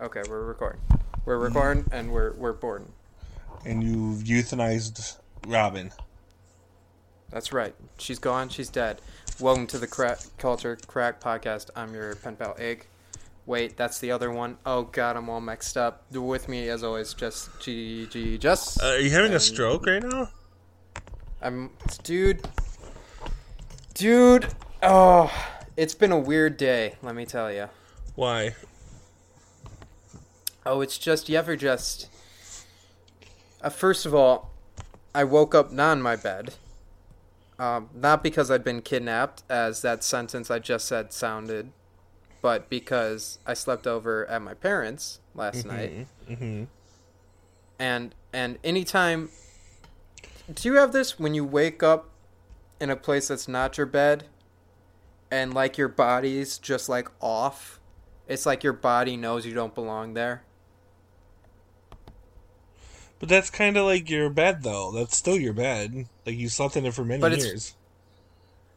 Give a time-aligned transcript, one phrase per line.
[0.00, 0.80] Okay, we're recording.
[1.24, 2.92] We're recording and we're we're boarding.
[3.66, 5.90] And you've euthanized Robin.
[7.30, 7.74] That's right.
[7.98, 8.48] She's gone.
[8.48, 9.00] She's dead.
[9.40, 11.70] Welcome to the Crack Culture Crack Podcast.
[11.74, 12.86] I'm your pen pal Egg.
[13.44, 14.58] Wait, that's the other one.
[14.64, 16.04] Oh God, I'm all mixed up.
[16.12, 18.80] With me, as always, just G G Just.
[18.80, 20.28] Uh, are you having a stroke right now?
[21.42, 21.70] I'm,
[22.04, 22.46] dude,
[23.94, 24.46] dude.
[24.80, 25.32] Oh,
[25.76, 26.94] it's been a weird day.
[27.02, 27.68] Let me tell you.
[28.14, 28.54] Why?
[30.70, 32.10] Oh, it's just you ever just.
[33.62, 34.50] Uh, first of all,
[35.14, 36.54] I woke up not in my bed.
[37.58, 41.72] Um, not because I'd been kidnapped, as that sentence I just said sounded,
[42.42, 46.06] but because I slept over at my parents last night.
[46.28, 46.64] Mm-hmm.
[47.78, 49.30] And and anytime,
[50.52, 52.10] do you have this when you wake up
[52.78, 54.26] in a place that's not your bed,
[55.30, 57.80] and like your body's just like off?
[58.28, 60.42] It's like your body knows you don't belong there.
[63.20, 64.92] But that's kind of like your bed, though.
[64.92, 66.06] That's still your bed.
[66.24, 67.74] Like you slept in it for many But it's- years.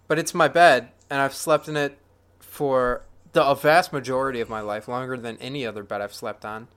[0.07, 1.97] but it's my bed and i've slept in it
[2.39, 6.43] for the a vast majority of my life longer than any other bed i've slept
[6.43, 6.67] on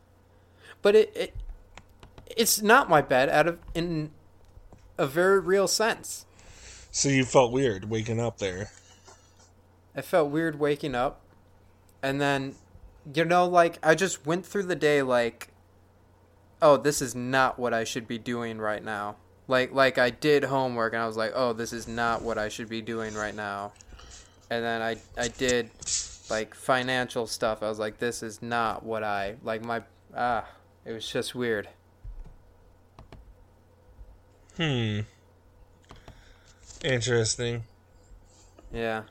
[0.82, 1.34] but it, it
[2.36, 4.10] it's not my bed out of in
[4.98, 6.26] a very real sense
[6.92, 8.70] So you felt weird waking up there.
[9.96, 11.20] i felt weird waking up
[12.02, 12.54] and then
[13.14, 15.48] you know like i just went through the day like
[16.64, 19.14] oh this is not what i should be doing right now
[19.46, 22.48] like like i did homework and i was like oh this is not what i
[22.48, 23.70] should be doing right now
[24.50, 25.68] and then i i did
[26.30, 29.82] like financial stuff i was like this is not what i like my
[30.16, 30.44] ah
[30.84, 31.68] it was just weird
[34.56, 35.00] Hmm.
[36.84, 37.64] Interesting.
[38.72, 39.02] yeah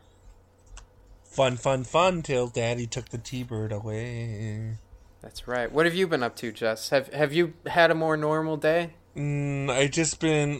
[1.25, 2.21] Fun, fun, fun.
[2.21, 4.77] Till Daddy took the T-bird away.
[5.23, 8.15] That's right what have you been up to jess have have you had a more
[8.15, 10.59] normal day Mm, I just been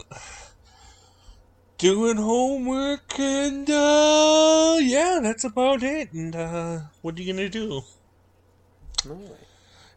[1.78, 6.12] doing homework and uh yeah, that's about it.
[6.12, 7.82] And uh what are you gonna do?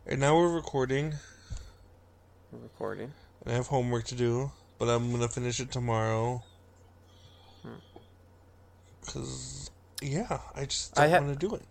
[0.08, 1.14] And now we're recording.
[2.52, 3.14] we're recording
[3.46, 6.42] I have homework to do, but I'm gonna finish it tomorrow.
[9.06, 9.70] Cause
[10.02, 11.66] yeah, I just don't ha- want to do it.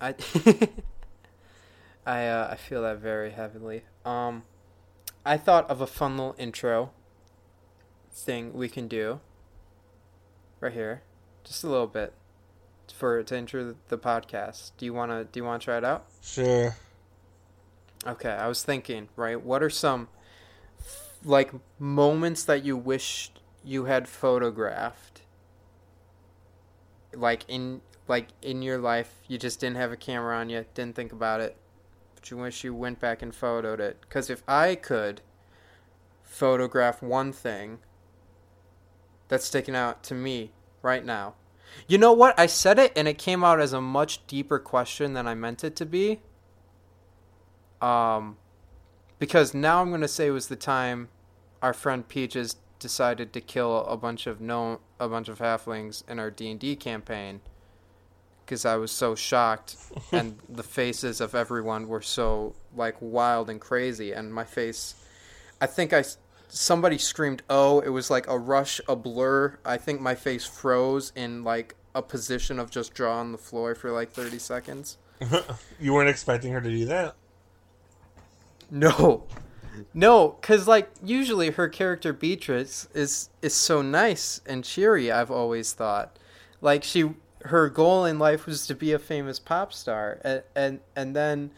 [0.00, 0.14] I
[2.08, 3.82] I uh, I feel that very heavily.
[4.02, 4.44] Um,
[5.26, 6.90] I thought of a fun little intro
[8.10, 9.20] thing we can do
[10.58, 11.02] right here,
[11.44, 12.14] just a little bit
[12.94, 14.72] for to intro the podcast.
[14.78, 16.06] Do you wanna Do you wanna try it out?
[16.22, 16.76] Sure.
[18.06, 19.38] Okay, I was thinking, right?
[19.38, 20.08] What are some
[21.22, 25.20] like moments that you wished you had photographed?
[27.12, 30.96] Like in like in your life, you just didn't have a camera on you, didn't
[30.96, 31.54] think about it,
[32.18, 34.08] but you wish you went back and photoed it.
[34.08, 35.20] Cuz if I could
[36.22, 37.78] photograph one thing
[39.28, 40.52] that's sticking out to me
[40.82, 41.34] right now.
[41.86, 42.38] You know what?
[42.38, 45.64] I said it and it came out as a much deeper question than I meant
[45.64, 46.20] it to be
[47.80, 48.36] um,
[49.18, 51.08] because now I'm gonna say it was the time
[51.62, 56.18] our friend Peaches decided to kill a bunch of no a bunch of halflings in
[56.18, 57.40] our D and D campaign.
[58.48, 59.76] Because I was so shocked,
[60.10, 64.94] and the faces of everyone were so like wild and crazy, and my face,
[65.60, 66.04] I think I
[66.50, 71.12] somebody screamed oh it was like a rush a blur i think my face froze
[71.14, 74.96] in like a position of just draw on the floor for like 30 seconds
[75.80, 77.14] you weren't expecting her to do that.
[78.70, 79.24] No,
[79.94, 85.10] no, because like usually her character Beatrice is is so nice and cheery.
[85.10, 86.18] I've always thought,
[86.60, 87.14] like she
[87.46, 91.50] her goal in life was to be a famous pop star, and and and then,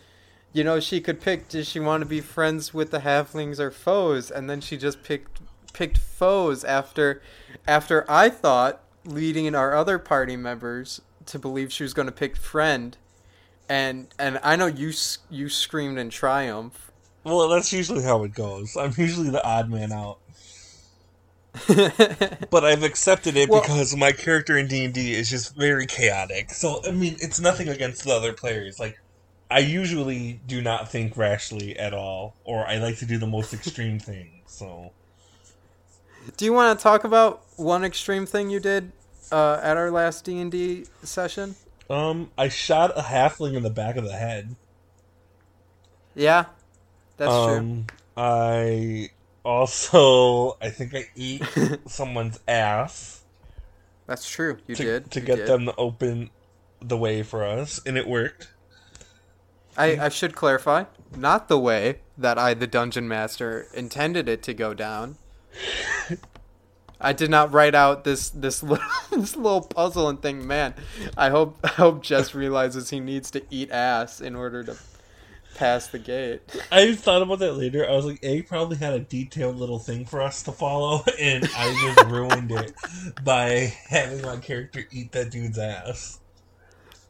[0.52, 1.48] you know, she could pick.
[1.48, 4.30] Does she want to be friends with the halflings or foes?
[4.30, 5.40] And then she just picked
[5.72, 7.22] picked foes after
[7.66, 12.36] after I thought leading our other party members to believe she was going to pick
[12.36, 12.96] friend.
[13.68, 14.92] And and I know you
[15.30, 16.90] you screamed in triumph
[17.24, 18.76] Well, that's usually how it goes.
[18.76, 20.18] I'm usually the odd man out.
[22.50, 25.86] But I've accepted it Well- because my character in D and D is just very
[25.86, 26.52] chaotic.
[26.52, 28.78] So I mean, it's nothing against the other players.
[28.78, 29.00] Like,
[29.50, 33.52] I usually do not think rashly at all, or I like to do the most
[33.52, 34.42] extreme thing.
[34.46, 34.92] So
[36.36, 38.92] Do you want to talk about one extreme thing you did
[39.32, 41.56] uh, at our last D and D session?
[41.88, 44.54] Um, I shot a halfling in the back of the head.
[46.14, 46.44] Yeah,
[47.16, 47.86] that's um,
[48.16, 49.10] I
[49.44, 51.42] also, I think I eat
[51.86, 53.20] someone's ass
[54.10, 54.58] that's true.
[54.66, 55.46] You to, did to you get did.
[55.46, 56.30] them to open
[56.82, 58.50] the way for us, and it worked.
[59.76, 64.52] I, I should clarify, not the way that I, the dungeon master, intended it to
[64.52, 65.16] go down.
[67.00, 70.74] I did not write out this this little this little puzzle and think, man,
[71.16, 74.76] I hope I hope Jess realizes he needs to eat ass in order to
[75.60, 76.40] pass the gate.
[76.72, 77.88] I thought about that later.
[77.88, 81.48] I was like, A probably had a detailed little thing for us to follow, and
[81.56, 82.72] I just ruined it
[83.22, 86.18] by having my character eat that dude's ass.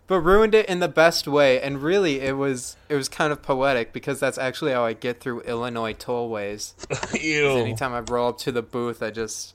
[0.08, 3.43] But ruined it in the best way, and really, it was it was kind of
[3.43, 6.75] poetic because that's actually how I get through Illinois tollways.
[7.23, 7.50] Ew.
[7.50, 9.55] Anytime I roll up to the booth, I just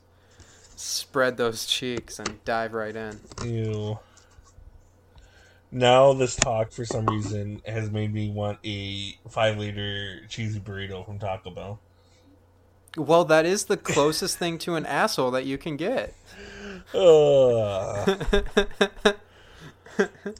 [0.74, 3.20] spread those cheeks and dive right in.
[3.44, 3.98] Ew.
[5.70, 11.04] Now this talk, for some reason, has made me want a five liter cheesy burrito
[11.04, 11.80] from Taco Bell.
[12.96, 16.14] Well, that is the closest thing to an asshole that you can get.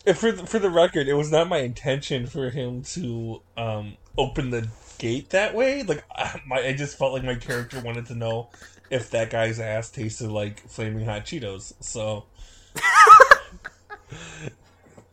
[0.05, 3.97] And for the, for the record, it was not my intention for him to um,
[4.19, 4.69] open the
[4.99, 5.83] gate that way.
[5.83, 8.51] Like I, my, I just felt like my character wanted to know
[8.91, 11.73] if that guy's ass tasted like flaming hot Cheetos.
[11.81, 12.27] So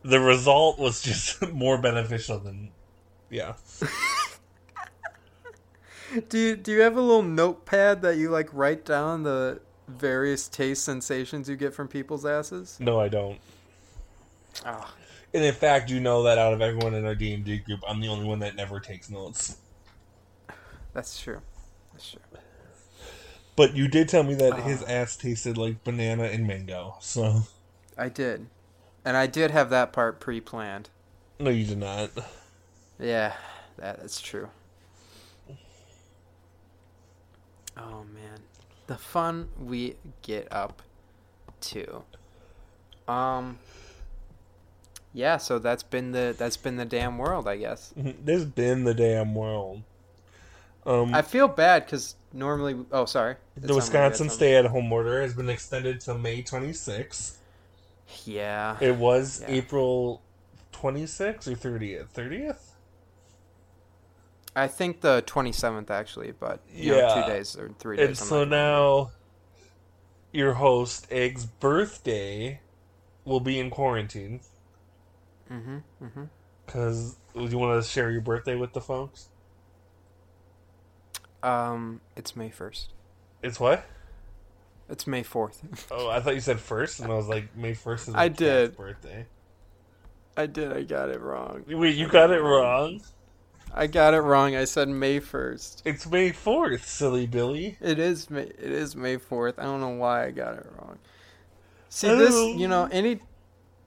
[0.04, 2.70] the result was just more beneficial than
[3.30, 3.54] yeah.
[6.28, 10.48] do you do you have a little notepad that you like write down the various
[10.48, 12.78] taste sensations you get from people's asses?
[12.80, 13.38] No, I don't.
[14.64, 14.94] Oh,
[15.34, 17.80] And in fact, you know that out of everyone in our D and D group,
[17.88, 19.56] I'm the only one that never takes notes.
[20.92, 21.40] that's true.
[21.92, 22.20] That's true.
[23.56, 24.62] But you did tell me that Ah.
[24.62, 26.96] his ass tasted like banana and mango.
[27.00, 27.42] So
[27.98, 28.46] I did,
[29.04, 30.90] and I did have that part pre-planned.
[31.38, 32.10] no, you did not.
[32.98, 33.34] Yeah,
[33.78, 34.48] that, that is true.
[37.76, 38.38] Oh man,
[38.86, 40.82] the fun we get up
[41.62, 42.02] to.
[43.08, 43.58] Um.
[45.12, 47.92] Yeah, so that's been the that's been the damn world, I guess.
[48.24, 49.82] There's been the damn world.
[50.86, 52.76] Um, I feel bad because normally.
[52.92, 53.36] Oh, sorry.
[53.56, 57.36] The Wisconsin stay-at-home order has been extended to May 26th.
[58.24, 58.76] Yeah.
[58.80, 59.48] It was Yeah.
[59.54, 60.22] April
[60.72, 62.08] 26th or 30th.
[62.12, 62.70] 30th?
[64.56, 67.22] I think the twenty seventh actually, but you know, Yeah.
[67.22, 68.06] two days or three days.
[68.06, 69.10] And so gonna now
[70.32, 72.60] your host Egg's birthday
[73.24, 74.40] will be in quarantine.
[75.50, 75.82] Mhm.
[76.02, 76.28] Mhm.
[76.66, 79.28] because you want to share your birthday with the folks.
[81.42, 82.92] Um, it's May first.
[83.42, 83.84] It's what?
[84.88, 85.60] It's May fourth.
[85.90, 88.76] Oh, I thought you said first, and I was like, May first is I did.
[88.76, 89.26] birthday.
[90.36, 90.72] I did.
[90.72, 91.64] I got it wrong.
[91.68, 93.00] Wait, you got it wrong.
[93.72, 94.54] I got it wrong.
[94.54, 95.82] I said May first.
[95.84, 97.76] It's May fourth, silly Billy.
[97.80, 98.42] It is May.
[98.42, 99.58] It is May fourth.
[99.58, 100.98] I don't know why I got it wrong.
[101.88, 103.20] See this, you know, any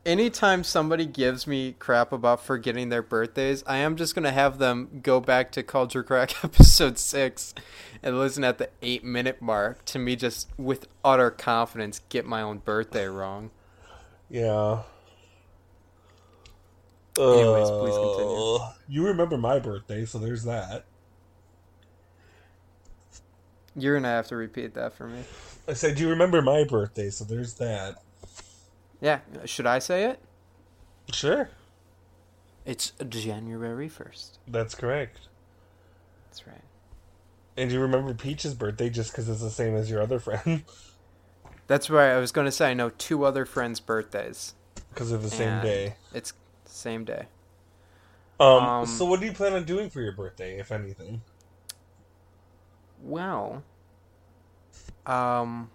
[0.07, 5.01] anytime somebody gives me crap about forgetting their birthdays, I am just gonna have them
[5.03, 7.53] go back to Culture Crack episode six
[8.01, 12.41] and listen at the eight minute mark to me just with utter confidence get my
[12.41, 13.51] own birthday wrong.
[14.29, 14.83] Yeah.
[17.19, 18.55] Anyways, please continue.
[18.55, 20.85] Uh, You remember my birthday, so there's that.
[23.75, 25.23] You're gonna have to repeat that for me.
[25.67, 28.01] I said you remember my birthday, so there's that.
[29.01, 30.19] Yeah, should I say it?
[31.13, 31.49] Sure,
[32.65, 34.39] It's January first.
[34.47, 35.19] that's correct.
[36.25, 36.61] That's right.
[37.55, 40.63] And you remember Peach's birthday just because it's the same as your other friend,
[41.67, 42.11] That's right.
[42.11, 44.53] I was going to say I know two other friends' birthdays.
[44.89, 45.95] because they're the same day.
[46.13, 46.33] It's
[46.65, 47.27] same day.
[48.39, 51.21] Um, um, So what do you plan on doing for your birthday, if anything?
[53.01, 53.63] Well,
[55.05, 55.69] um,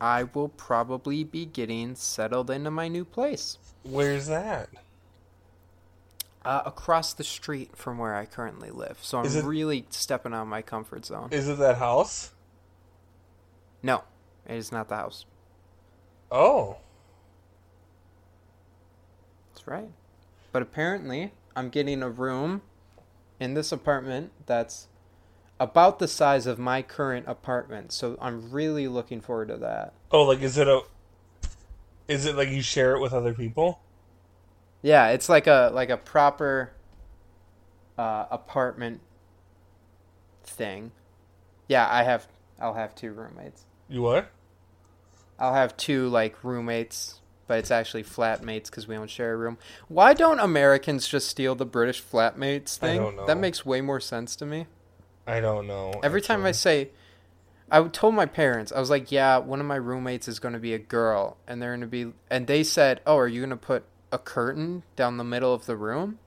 [0.00, 3.58] I will probably be getting settled into my new place.
[3.82, 4.68] Where's that?
[6.44, 8.98] Uh, across the street from where I currently live.
[9.02, 11.28] So I'm it- really stepping out of my comfort zone.
[11.30, 12.32] Is it that house?
[13.82, 14.02] no,
[14.46, 15.24] it is not the house.
[16.30, 16.76] Oh,
[19.54, 19.90] That's right.
[20.52, 22.62] But apparently, I'm getting a room
[23.40, 24.88] in this apartment that's
[25.60, 27.92] about the size of my current apartment.
[27.92, 29.92] So I'm really looking forward to that.
[30.12, 30.82] oh, like is it a?
[32.06, 33.80] Is it like you share it with other people?
[34.82, 36.72] Yeah, it's like a like a proper
[37.98, 39.00] uh, apartment
[40.44, 40.92] thing.
[41.68, 42.26] Yeah, I have
[42.60, 43.64] I'll have two roommates.
[43.88, 44.30] You what?
[45.38, 49.58] I'll have two like roommates, but it's actually flatmates because we don't share a room.
[49.88, 53.00] Why don't Americans just steal the British flatmates I thing?
[53.02, 53.26] don't know.
[53.26, 54.66] That makes way more sense to me.
[55.28, 55.92] I don't know.
[56.02, 56.88] Every time I say,
[57.70, 60.58] I told my parents, I was like, "Yeah, one of my roommates is going to
[60.58, 63.50] be a girl, and they're going to be," and they said, "Oh, are you going
[63.50, 66.18] to put a curtain down the middle of the room?"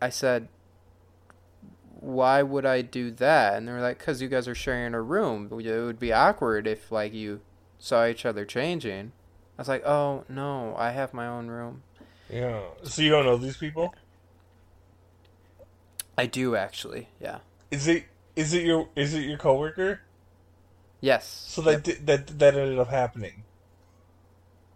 [0.00, 0.48] I said,
[1.98, 5.02] "Why would I do that?" And they were like, "Cause you guys are sharing a
[5.02, 5.48] room.
[5.50, 7.40] It would be awkward if like you
[7.80, 9.10] saw each other changing."
[9.58, 11.82] I was like, "Oh no, I have my own room."
[12.32, 12.60] Yeah.
[12.84, 13.92] So you don't know these people?
[16.20, 17.08] I do actually.
[17.18, 17.38] Yeah.
[17.70, 18.04] Is it
[18.36, 20.02] is it your is it your coworker?
[21.00, 21.26] Yes.
[21.26, 21.96] So that yep.
[22.04, 23.44] that that ended up happening.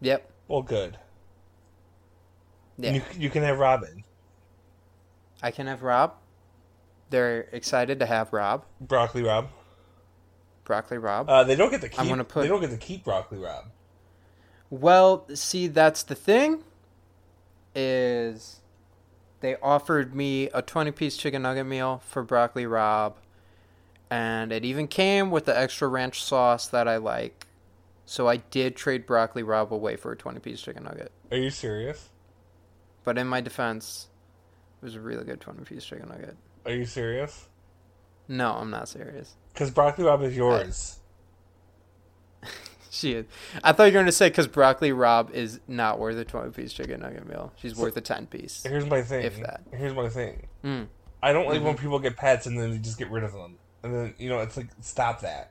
[0.01, 0.31] Yep.
[0.49, 0.97] Well, good.
[2.79, 2.93] Yeah.
[2.95, 4.05] You you can have Robin.
[5.43, 6.15] I can have Rob.
[7.11, 8.65] They're excited to have Rob.
[8.81, 9.51] Broccoli Rob.
[10.65, 11.29] Broccoli Rob.
[11.29, 12.01] Uh, they don't get to keep.
[12.01, 12.41] I'm gonna put.
[12.41, 13.67] They don't get to keep Broccoli Rob.
[14.71, 16.65] Well, see, that's the thing.
[17.75, 18.63] Is
[19.45, 23.17] they offered me a 20 piece chicken nugget meal for Broccoli Rob,
[24.11, 27.47] and it even came with the extra ranch sauce that I like.
[28.07, 31.13] So I did trade Broccoli Rob away for a 20 piece chicken nugget.
[31.31, 32.11] Are you serious?
[33.03, 34.09] But in my defense,
[34.81, 36.37] it was a really good 20 piece chicken nugget.
[36.65, 37.49] Are you serious?
[38.29, 39.35] No, I'm not serious.
[39.53, 40.99] Because Broccoli Rob is yours.
[42.43, 42.47] I...
[42.95, 43.27] she is.
[43.63, 46.51] I thought you were going to say because Broccoli Rob is not worth a 20
[46.51, 47.53] piece chicken nugget meal.
[47.57, 48.63] She's so, worth a 10 piece.
[48.63, 49.25] Here's my thing.
[49.25, 49.63] If that.
[49.73, 50.47] Here's my thing.
[50.65, 50.87] Mm.
[51.23, 51.67] I don't like mm-hmm.
[51.67, 53.57] when people get pets and then they just get rid of them.
[53.83, 55.51] And then, you know, it's like, stop that.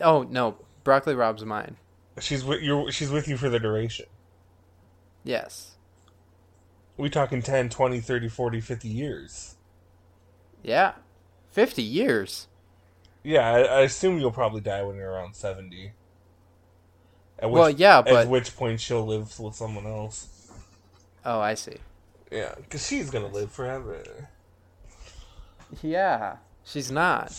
[0.00, 0.56] Oh, no.
[0.82, 1.76] Broccoli Rob's mine.
[2.20, 4.06] She's with you she's with you for the duration.
[5.24, 5.72] Yes.
[6.96, 9.56] We talking 10, 20, 30, 40, 50 years.
[10.62, 10.92] Yeah.
[11.50, 12.46] 50 years.
[13.24, 15.92] Yeah, I, I assume you'll probably die when you're around 70.
[17.38, 18.12] At which, well, yeah, but...
[18.12, 20.28] At which point she'll live with someone else.
[21.24, 21.78] Oh, I see.
[22.30, 24.28] Yeah, because she's going to live forever.
[25.82, 27.32] Yeah, she's not.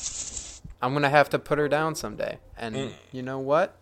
[0.81, 2.39] I'm going to have to put her down someday.
[2.57, 2.93] And mm.
[3.11, 3.77] you know what?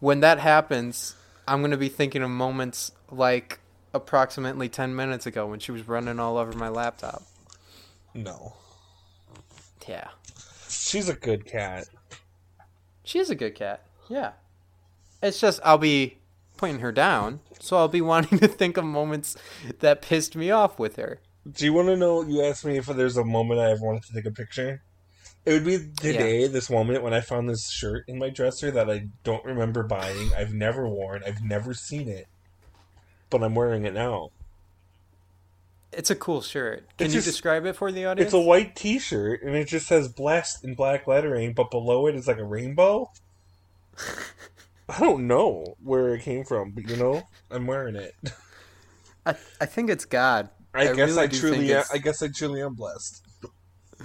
[0.00, 3.58] When that happens, I'm going to be thinking of moments like
[3.92, 7.22] approximately 10 minutes ago when she was running all over my laptop.
[8.14, 8.54] No.
[9.86, 10.08] Yeah.
[10.88, 11.88] She's a good cat.
[13.04, 13.84] She's a good cat.
[14.08, 14.32] Yeah.
[15.22, 16.18] It's just I'll be
[16.56, 19.36] putting her down, so I'll be wanting to think of moments
[19.80, 21.20] that pissed me off with her.
[21.50, 22.22] Do you want to know?
[22.22, 24.82] You asked me if there's a moment I ever wanted to take a picture.
[25.46, 26.48] It would be today, yeah.
[26.48, 30.30] this moment when I found this shirt in my dresser that I don't remember buying.
[30.36, 31.22] I've never worn.
[31.24, 32.26] I've never seen it
[33.30, 34.30] but I'm wearing it now.
[35.92, 36.86] It's a cool shirt.
[36.98, 38.26] Can it's you just, describe it for the audience?
[38.28, 42.14] It's a white T-shirt, and it just says "blessed" in black lettering, but below it
[42.14, 43.10] is like a rainbow.
[44.88, 48.14] I don't know where it came from, but you know, I'm wearing it.
[49.26, 50.50] I I think it's God.
[50.74, 53.26] I, I guess really I truly am, I guess I truly am blessed.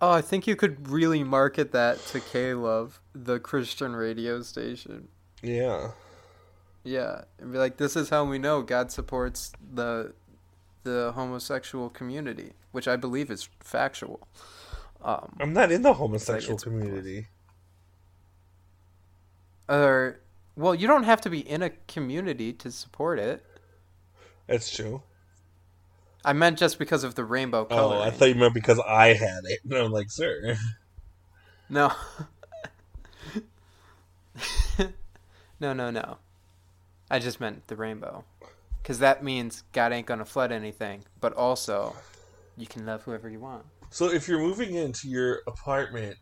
[0.00, 5.08] oh, I think you could really market that to K Love the Christian radio station.
[5.42, 5.92] Yeah.
[6.84, 10.14] Yeah, and be like, this is how we know God supports the
[10.84, 14.26] the homosexual community, which I believe is factual.
[15.02, 17.26] Um, I'm not in the homosexual like community.
[19.68, 20.20] Or,
[20.56, 23.44] well, you don't have to be in a community to support it.
[24.46, 25.02] That's true.
[26.24, 27.96] I meant just because of the rainbow color.
[27.96, 29.60] Oh, I thought you meant because I had it.
[29.64, 30.56] And I'm like, sir.
[31.68, 31.92] No.
[35.60, 36.18] no, no, no.
[37.10, 38.24] I just meant the rainbow.
[38.82, 41.94] Because that means God ain't going to flood anything, but also
[42.56, 43.64] you can love whoever you want.
[43.90, 46.16] So if you're moving into your apartment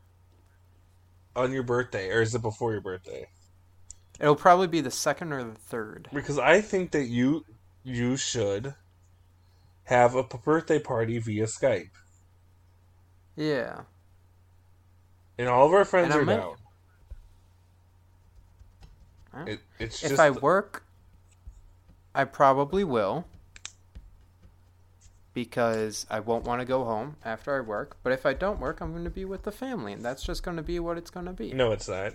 [1.34, 3.28] on your birthday, or is it before your birthday?
[4.18, 6.08] It'll probably be the second or the third.
[6.12, 7.44] Because I think that you
[7.84, 8.74] you should
[9.84, 11.90] have a birthday party via Skype.
[13.36, 13.82] Yeah.
[15.38, 16.56] And all of our friends are down.
[19.46, 20.84] It, it's if I work,
[22.14, 23.26] I probably will
[25.34, 27.98] because I won't want to go home after I work.
[28.02, 30.42] But if I don't work, I'm going to be with the family, and that's just
[30.42, 31.52] going to be what it's going to be.
[31.52, 32.14] No, it's not.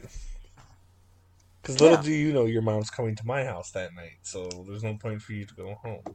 [1.61, 2.03] Because little yeah.
[2.03, 5.21] do you know, your mom's coming to my house that night, so there's no point
[5.21, 6.01] for you to go home.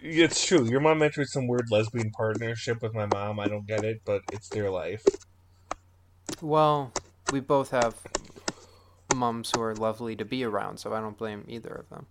[0.00, 0.64] It's true.
[0.64, 3.38] Your mom entered some weird lesbian partnership with my mom.
[3.38, 5.04] I don't get it, but it's their life.
[6.40, 6.92] Well,
[7.32, 7.96] we both have
[9.14, 12.06] moms who are lovely to be around, so I don't blame either of them.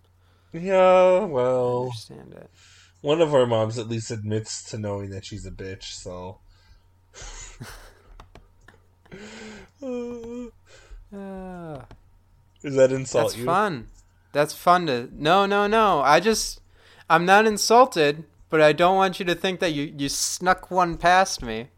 [0.51, 2.49] Yeah, well, I understand it.
[3.01, 6.39] One of our moms at least admits to knowing that she's a bitch, so.
[11.13, 11.79] uh,
[12.61, 13.45] Does that insult that's you?
[13.45, 13.87] Fun.
[14.33, 15.09] That's fun to.
[15.13, 16.01] No, no, no.
[16.01, 16.61] I just.
[17.09, 20.97] I'm not insulted, but I don't want you to think that you, you snuck one
[20.97, 21.69] past me.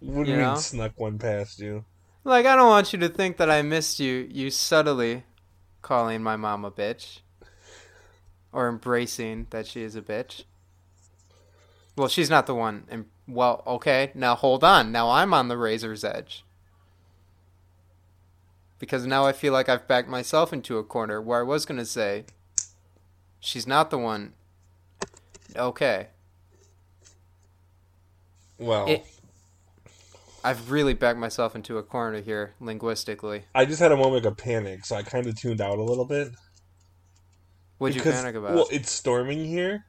[0.00, 0.60] What do you, you mean know?
[0.60, 1.84] snuck one past you?
[2.24, 5.24] Like, I don't want you to think that I missed you, you subtly
[5.82, 7.20] calling my mom a bitch.
[8.52, 10.44] Or embracing that she is a bitch.
[11.96, 12.84] Well, she's not the one.
[12.88, 14.90] And well, okay, now hold on.
[14.90, 16.44] Now I'm on the razor's edge.
[18.78, 21.78] Because now I feel like I've backed myself into a corner where I was going
[21.78, 22.24] to say,
[23.40, 24.32] she's not the one.
[25.56, 26.08] Okay.
[28.58, 29.06] Well, It-
[30.44, 33.44] I've really backed myself into a corner here, linguistically.
[33.54, 36.04] I just had a moment of panic, so I kind of tuned out a little
[36.04, 36.28] bit.
[37.78, 38.54] What'd you panic about?
[38.54, 39.84] Well, it's storming here,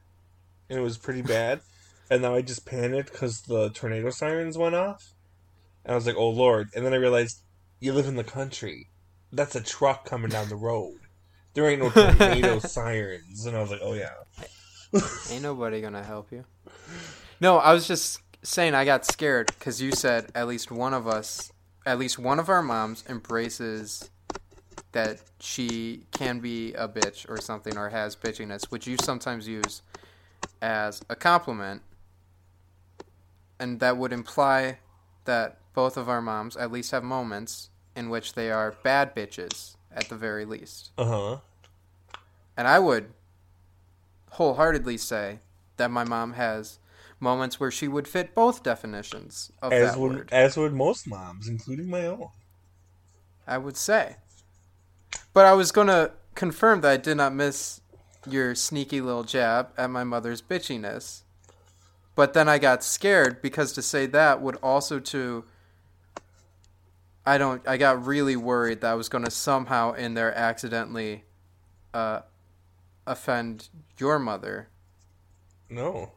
[0.68, 1.60] and it was pretty bad.
[2.10, 5.14] and now I just panicked because the tornado sirens went off.
[5.84, 6.68] And I was like, oh lord.
[6.74, 7.40] And then I realized,
[7.78, 8.88] you live in the country.
[9.32, 10.98] That's a truck coming down the road.
[11.54, 13.46] There ain't no tornado sirens.
[13.46, 14.10] And I was like, oh yeah.
[15.30, 16.44] Ain't nobody gonna help you.
[17.40, 21.06] No, I was just saying I got scared because you said at least one of
[21.06, 21.52] us,
[21.84, 24.10] at least one of our moms embraces
[24.92, 29.82] that she can be a bitch or something or has bitchiness, which you sometimes use
[30.60, 31.82] as a compliment.
[33.58, 34.78] And that would imply
[35.26, 39.76] that both of our moms at least have moments in which they are bad bitches
[39.94, 40.90] at the very least.
[40.96, 41.36] Uh huh.
[42.56, 43.12] And I would
[44.32, 45.40] wholeheartedly say
[45.76, 46.78] that my mom has
[47.20, 50.28] moments where she would fit both definitions of As that would word.
[50.32, 52.28] as would most moms, including my own.
[53.46, 54.16] I would say.
[55.32, 57.80] But I was going to confirm that I did not miss
[58.28, 61.22] your sneaky little jab at my mother's bitchiness.
[62.14, 65.44] But then I got scared because to say that would also to
[67.24, 71.24] I don't I got really worried that I was going to somehow in there accidentally
[71.94, 72.20] uh
[73.06, 74.68] offend your mother,
[75.68, 76.12] No.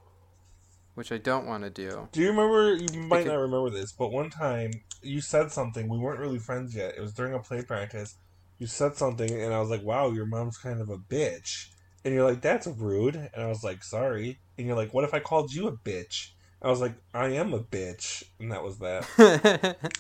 [0.96, 2.08] Which I don't want to do.
[2.12, 2.74] Do you remember?
[2.76, 4.72] You might could- not remember this, but one time
[5.02, 5.90] you said something.
[5.90, 6.96] We weren't really friends yet.
[6.98, 8.16] It was during a play practice.
[8.60, 11.70] You said something, and I was like, "Wow, your mom's kind of a bitch."
[12.06, 15.14] And you're like, "That's rude." And I was like, "Sorry." And you're like, "What if
[15.14, 16.30] I called you a bitch?"
[16.62, 19.06] I was like, "I am a bitch," and that was that.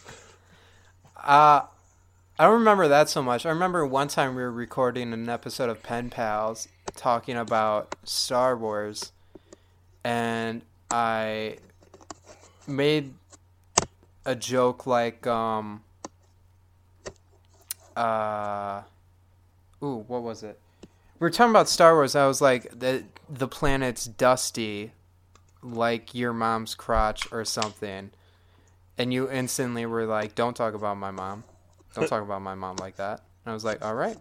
[1.18, 1.62] uh,
[2.40, 3.46] I don't remember that so much.
[3.46, 8.56] I remember one time we were recording an episode of Pen Pals talking about Star
[8.56, 9.12] Wars,
[10.04, 11.58] and I
[12.68, 13.16] made
[14.26, 15.84] a joke like, um,
[17.98, 18.84] uh,
[19.82, 20.60] ooh, what was it?
[20.84, 22.16] We were talking about Star Wars.
[22.16, 24.92] I was like, the the planet's dusty,
[25.64, 28.12] like your mom's crotch or something.
[28.96, 31.44] And you instantly were like, "Don't talk about my mom.
[31.96, 34.18] Don't talk about my mom like that." And I was like, "All right,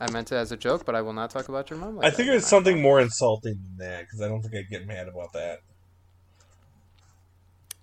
[0.00, 2.06] I meant it as a joke, but I will not talk about your mom like
[2.06, 2.38] I think again.
[2.38, 5.58] it's something more insulting than that because I don't think I'd get mad about that.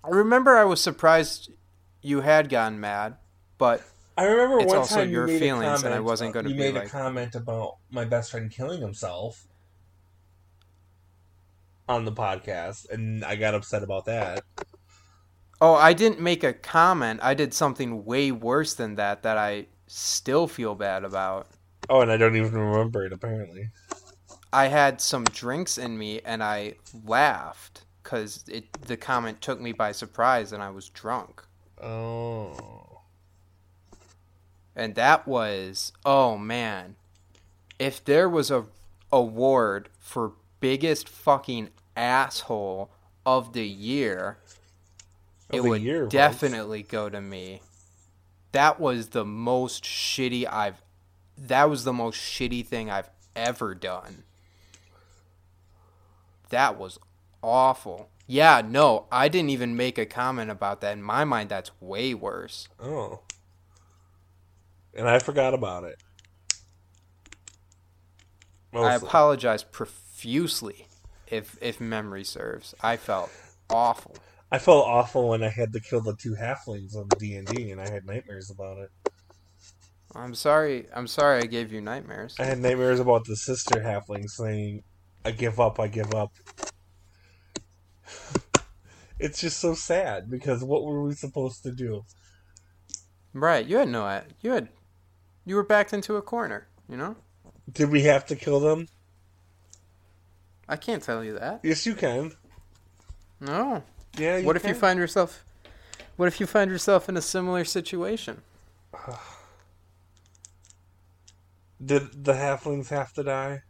[0.02, 1.50] I remember I was surprised
[2.02, 3.16] you had gotten mad,
[3.56, 3.82] but
[4.16, 6.48] I remember It's one also time your you made feelings, a and I wasn't gonna
[6.48, 9.46] You be made like- a comment about my best friend killing himself
[11.88, 14.42] on the podcast, and I got upset about that.
[15.60, 17.20] oh, I didn't make a comment.
[17.22, 21.48] I did something way worse than that that I still feel bad about.
[21.88, 23.12] Oh, and I don't even remember it.
[23.12, 23.70] Apparently,
[24.52, 29.72] I had some drinks in me and I laughed because it the comment took me
[29.72, 31.42] by surprise and I was drunk.
[31.82, 33.02] oh,
[34.74, 36.96] And that was oh man.
[37.78, 38.66] If there was a
[39.12, 42.90] award for biggest fucking asshole
[43.24, 44.38] of the year,
[45.50, 47.62] Of it the would year, definitely go to me.
[48.52, 50.82] That was the most shitty I've
[51.46, 54.24] that was the most shitty thing I've ever done.
[56.50, 56.98] That was
[57.42, 58.08] awful.
[58.26, 60.92] Yeah, no, I didn't even make a comment about that.
[60.94, 62.68] In my mind, that's way worse.
[62.80, 63.20] oh,
[64.94, 66.02] and I forgot about it.
[68.72, 69.08] I Mostly.
[69.08, 70.86] apologize profusely
[71.26, 72.74] if if memory serves.
[72.82, 73.30] I felt
[73.70, 74.16] awful.
[74.50, 77.70] I felt awful when I had to kill the two halflings on D and D,
[77.70, 78.90] and I had nightmares about it.
[80.14, 80.86] I'm sorry.
[80.94, 82.36] I'm sorry I gave you nightmares.
[82.38, 84.82] I had nightmares about the sister halfling saying,
[85.24, 86.32] "I give up, I give up."
[89.18, 92.04] it's just so sad because what were we supposed to do?
[93.34, 94.68] Right, you had no you had
[95.44, 97.16] you were backed into a corner, you know?
[97.70, 98.88] Did we have to kill them?
[100.68, 101.60] I can't tell you that.
[101.62, 102.32] Yes, you can.
[103.40, 103.82] No.
[104.16, 104.40] Yeah.
[104.40, 105.44] what if you find yourself
[106.16, 108.42] What if you find yourself in a similar situation?
[108.94, 109.37] Ah.
[111.84, 113.62] Did the halflings have to die?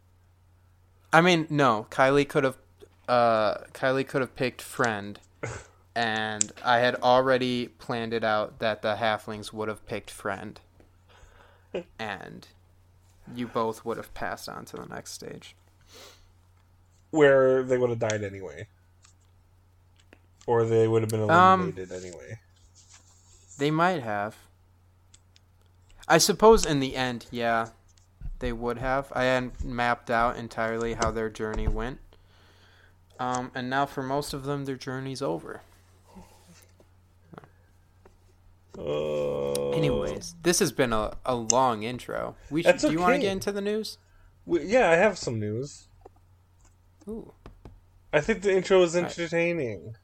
[1.13, 1.87] I mean, no.
[1.89, 2.57] Kylie could have
[3.07, 5.19] uh Kylie could have picked friend
[5.95, 10.59] and I had already planned it out that the halflings would have picked friend,
[11.99, 12.47] and
[13.35, 15.55] you both would have passed on to the next stage.
[17.11, 18.67] Where they would have died anyway.
[20.47, 22.39] Or they would have been Um, eliminated anyway.
[23.57, 24.37] They might have.
[26.07, 27.69] I suppose in the end, yeah,
[28.39, 29.11] they would have.
[29.15, 31.99] I hadn't mapped out entirely how their journey went.
[33.19, 35.61] Um, and now for most of them, their journey's over.
[38.77, 42.35] Uh, Anyways, this has been a, a long intro.
[42.49, 43.97] We should, do you want to get into the news?
[44.47, 45.87] w- yeah, I have some news.
[47.07, 47.33] Ooh.
[48.13, 49.11] I think the intro is Alright.
[49.11, 49.95] entertaining.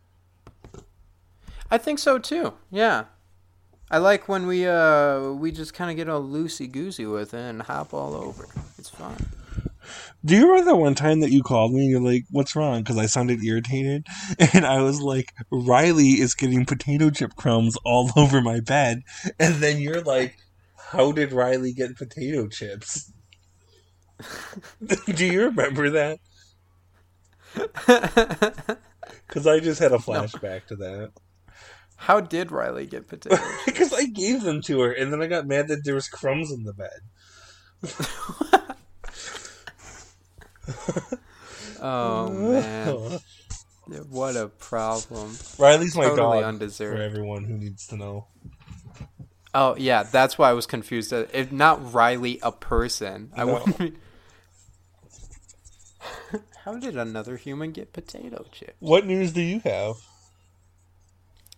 [1.72, 2.54] I think so too.
[2.70, 3.06] Yeah.
[3.90, 7.40] I like when we uh we just kind of get all loosey goosey with it
[7.40, 8.48] and hop all over.
[8.78, 9.16] It's fun.
[10.24, 12.82] Do you remember that one time that you called me and you're like, "What's wrong?"
[12.82, 14.08] Because I sounded irritated,
[14.54, 19.04] and I was like, "Riley is getting potato chip crumbs all over my bed,"
[19.40, 20.38] and then you're like,
[20.76, 23.12] "How did Riley get potato chips?"
[25.06, 26.20] Do you remember that?
[29.28, 31.12] Because I just had a flashback to that.
[31.98, 33.40] How did Riley get potatoes?
[33.66, 36.52] Because I gave them to her, and then I got mad that there was crumbs
[36.52, 37.00] in the bed.
[41.82, 43.20] oh man,
[44.10, 45.36] what a problem.
[45.60, 46.72] Riley's my Totally dog.
[46.74, 48.28] For everyone who needs to know.
[49.54, 51.14] Oh yeah, that's why I was confused.
[51.14, 53.54] Uh, If not Riley, a person, I No.
[53.54, 53.78] wouldn't.
[53.78, 53.94] be-
[56.66, 58.74] How did another human get potato chips?
[58.80, 59.96] What news do you have?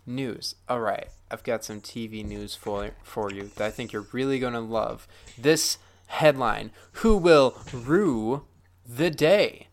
[0.07, 0.55] News.
[0.69, 4.39] All right, I've got some TV news for for you that I think you're really
[4.39, 5.07] gonna love.
[5.37, 8.45] This headline: Who will rue
[8.87, 9.67] the day?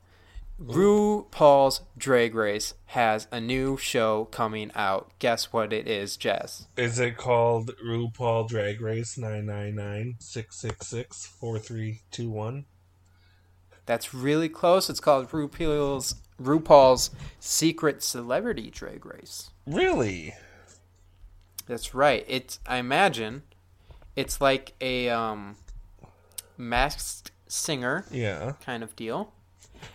[0.60, 5.10] RuPaul's Drag Race has a new show coming out.
[5.18, 6.68] Guess what it is, Jess?
[6.76, 12.66] Is it called RuPaul Drag Race 999 666 4321?
[13.86, 14.88] That's really close.
[14.88, 19.50] It's called RuPaul's RuPaul's Secret Celebrity Drag Race.
[19.66, 20.34] Really?
[21.66, 22.24] That's right.
[22.28, 23.42] It's I imagine
[24.16, 25.56] it's like a um
[26.58, 28.52] masked singer Yeah.
[28.64, 29.32] kind of deal.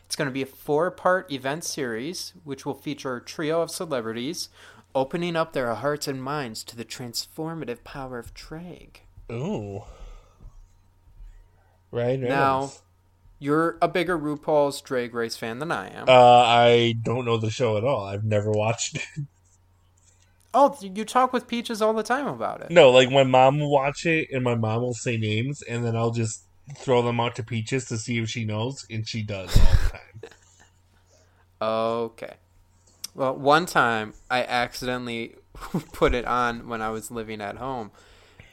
[0.05, 4.49] It's going to be a four-part event series which will feature a trio of celebrities
[4.95, 9.01] opening up their hearts and minds to the transformative power of drag.
[9.31, 9.83] Ooh.
[11.91, 12.81] Right Now- Reynolds.
[13.39, 16.09] You're a bigger RuPaul's Drag Race fan than I am.
[16.09, 18.05] Uh, I don't know the show at all.
[18.05, 19.05] I've never watched it.
[20.53, 22.69] oh, you talk with Peaches all the time about it.
[22.69, 25.95] No, like my mom will watch it and my mom will say names and then
[25.95, 26.43] I'll just
[26.77, 29.89] throw them out to Peaches to see if she knows and she does all the
[29.89, 30.31] time.
[31.61, 32.35] Okay.
[33.15, 35.35] Well, one time I accidentally
[35.93, 37.91] put it on when I was living at home,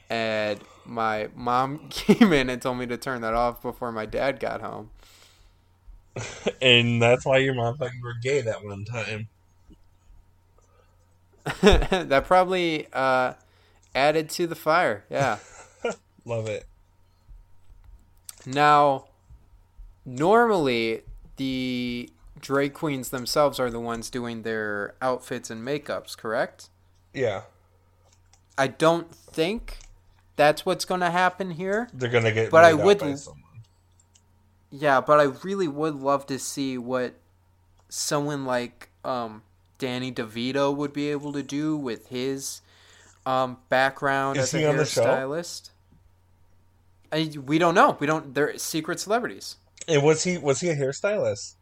[0.09, 4.39] and my mom came in and told me to turn that off before my dad
[4.39, 4.91] got home.
[6.61, 9.27] and that's why your mom thought you were gay that one time.
[11.61, 13.33] that probably uh,
[13.93, 15.05] added to the fire.
[15.09, 15.37] Yeah.
[16.25, 16.65] Love it.
[18.45, 19.05] Now,
[20.05, 21.03] normally
[21.37, 26.69] the drag queens themselves are the ones doing their outfits and makeups, correct?
[27.13, 27.43] Yeah.
[28.57, 29.77] I don't think
[30.37, 31.89] that's what's going to happen here.
[31.93, 33.01] They're gonna get But I would.
[34.71, 37.15] Yeah, but I really would love to see what
[37.89, 39.43] someone like um,
[39.77, 42.61] Danny DeVito would be able to do with his
[43.25, 45.03] um, background Is as a he on the show?
[45.05, 45.69] hairstylist.
[47.11, 47.95] I, we don't know.
[47.99, 48.33] We don't.
[48.33, 49.55] They're secret celebrities.
[49.87, 51.55] And was he was he a hairstylist?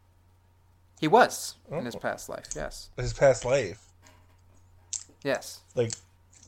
[1.00, 1.98] He was in his Oh.
[2.00, 2.46] past life.
[2.56, 2.90] Yes.
[2.96, 3.80] His past life,
[5.22, 5.60] Yes.
[5.76, 5.92] like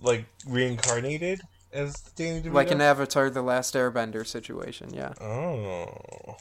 [0.03, 2.53] like reincarnated as Danny DeVito.
[2.53, 4.93] Like an Avatar: The Last Airbender situation.
[4.93, 5.13] Yeah.
[5.21, 6.37] oh,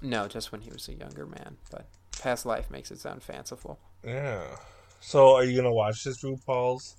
[0.00, 1.56] No, just when he was a younger man.
[1.70, 1.86] But
[2.20, 3.78] past life makes it sound fanciful.
[4.04, 4.42] yeah.
[5.00, 6.96] So, are you gonna watch this RuPaul's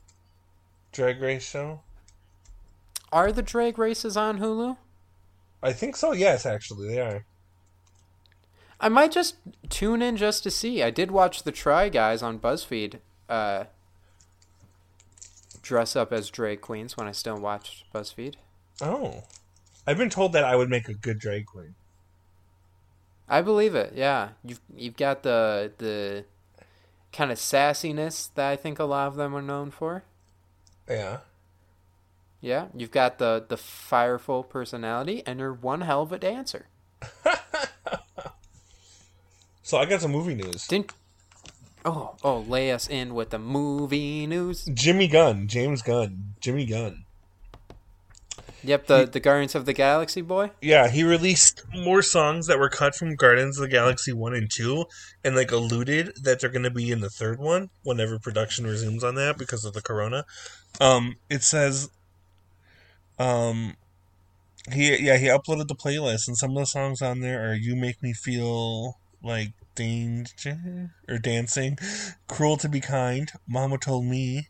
[0.91, 1.81] Drag Race show?
[3.13, 4.75] Are the drag races on Hulu?
[5.61, 6.11] I think so.
[6.11, 7.25] Yes, actually, they are.
[8.81, 9.35] I might just
[9.69, 10.83] tune in just to see.
[10.83, 13.65] I did watch the Try Guys on BuzzFeed uh,
[15.63, 18.35] dress up as drag queens when I still watched BuzzFeed.
[18.81, 19.23] Oh,
[19.87, 21.73] I've been told that I would make a good drag queen.
[23.27, 23.93] I believe it.
[23.95, 26.25] Yeah, you've you've got the the
[27.11, 30.03] kind of sassiness that I think a lot of them are known for.
[30.87, 31.19] Yeah.
[32.41, 36.67] Yeah, you've got the the fireful personality, and you're one hell of a dancer.
[39.63, 40.67] So I got some movie news.
[40.67, 40.91] Didn't
[41.85, 44.65] Oh, oh, lay us in with the movie news.
[44.73, 47.03] Jimmy Gunn, James Gunn, Jimmy Gunn.
[48.63, 50.51] Yep, the the Guardians of the Galaxy boy.
[50.61, 54.49] Yeah, he released more songs that were cut from Guardians of the Galaxy 1 and
[54.49, 54.85] 2
[55.23, 59.03] and like alluded that they're going to be in the third one whenever production resumes
[59.03, 60.25] on that because of the corona.
[60.79, 61.89] Um it says
[63.19, 63.75] um
[64.71, 67.75] he yeah, he uploaded the playlist and some of the songs on there are You
[67.75, 71.77] Make Me Feel Like Danger or Dancing,
[72.27, 74.47] Cruel to Be Kind, Mama Told Me,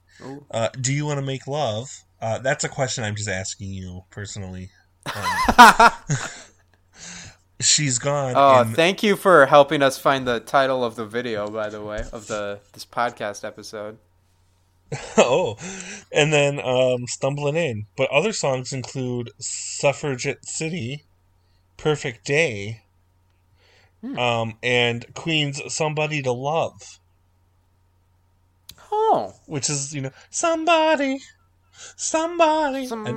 [0.52, 2.04] uh, Do You Want to Make Love?
[2.22, 4.70] Uh, that's a question I'm just asking you personally.
[5.16, 5.92] Um,
[7.60, 8.34] she's gone.
[8.36, 11.82] Oh, and- thank you for helping us find the title of the video, by the
[11.82, 13.98] way, of the this podcast episode.
[15.18, 15.58] oh,
[16.12, 17.88] and then um, stumbling in.
[17.98, 21.06] But other songs include "Suffragette City,"
[21.78, 22.83] "Perfect Day,"
[24.04, 24.20] Hmm.
[24.20, 27.00] um, and Queen's "Somebody to Love,"
[28.92, 31.20] Oh, which is you know somebody,
[31.96, 32.86] somebody.
[32.86, 33.16] Somebody,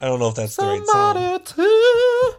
[0.00, 1.40] I don't know if that's the right song.
[1.44, 2.36] to.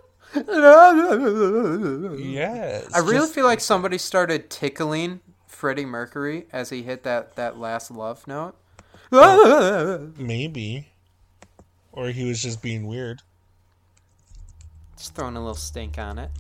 [2.18, 7.36] Yes, I really just- feel like somebody started tickling Freddie Mercury as he hit that,
[7.36, 8.56] that last love note.
[10.18, 10.88] maybe,
[11.92, 13.22] or he was just being weird.
[14.98, 16.32] Just throwing a little stink on it.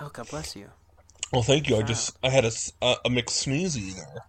[0.00, 0.68] Oh, God bless you.
[1.32, 1.76] Well, thank you.
[1.76, 2.50] I just I had a
[3.04, 4.26] a mixed sneezy there.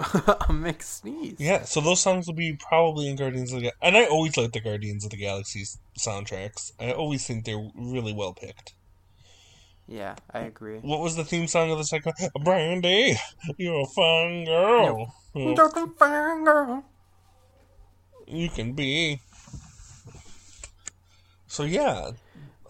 [0.48, 1.36] a mixed sneeze.
[1.38, 4.36] Yeah, so those songs will be probably in Guardians of the Ga- and I always
[4.36, 5.64] like the Guardians of the Galaxy
[5.98, 6.72] soundtracks.
[6.78, 8.74] I always think they're really well picked.
[9.88, 10.78] Yeah, I agree.
[10.78, 12.12] What was the theme song of the second?
[12.44, 13.16] Brandy,
[13.58, 15.12] you're a fun girl.
[15.34, 16.82] Well, Dark finger.
[18.28, 19.20] You can be.
[21.50, 22.12] So yeah,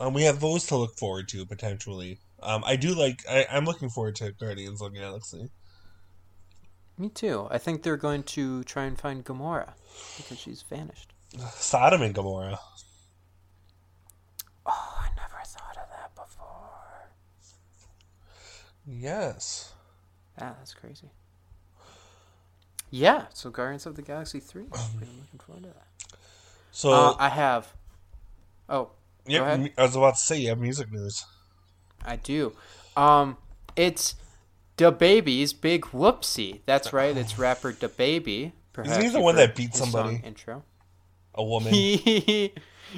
[0.00, 2.18] um, we have those to look forward to potentially.
[2.42, 3.20] Um, I do like.
[3.28, 5.50] I, I'm looking forward to Guardians of the Galaxy.
[6.96, 7.46] Me too.
[7.50, 9.74] I think they're going to try and find Gamora
[10.16, 11.12] because she's vanished.
[11.52, 12.58] Sodom and Gomorrah.
[14.64, 17.10] Oh, I never thought of that before.
[18.86, 19.74] Yes.
[20.40, 21.10] Ah, that's crazy.
[22.90, 24.62] Yeah, so Guardians of the Galaxy 3.
[24.72, 26.16] I'm looking forward to that.
[26.72, 27.72] So Uh, I have.
[28.70, 28.90] Oh,
[29.26, 29.60] yeah, go ahead.
[29.60, 31.24] m- I was about to say you have music news.
[32.04, 32.54] I do.
[32.96, 33.36] Um,
[33.76, 34.14] it's
[34.78, 36.60] DaBaby's big whoopsie.
[36.64, 37.14] That's right.
[37.16, 38.52] It's rapper DaBaby.
[38.82, 40.22] Isn't he the one that beat somebody?
[40.24, 40.62] Intro.
[41.34, 41.72] A woman.
[41.74, 42.52] He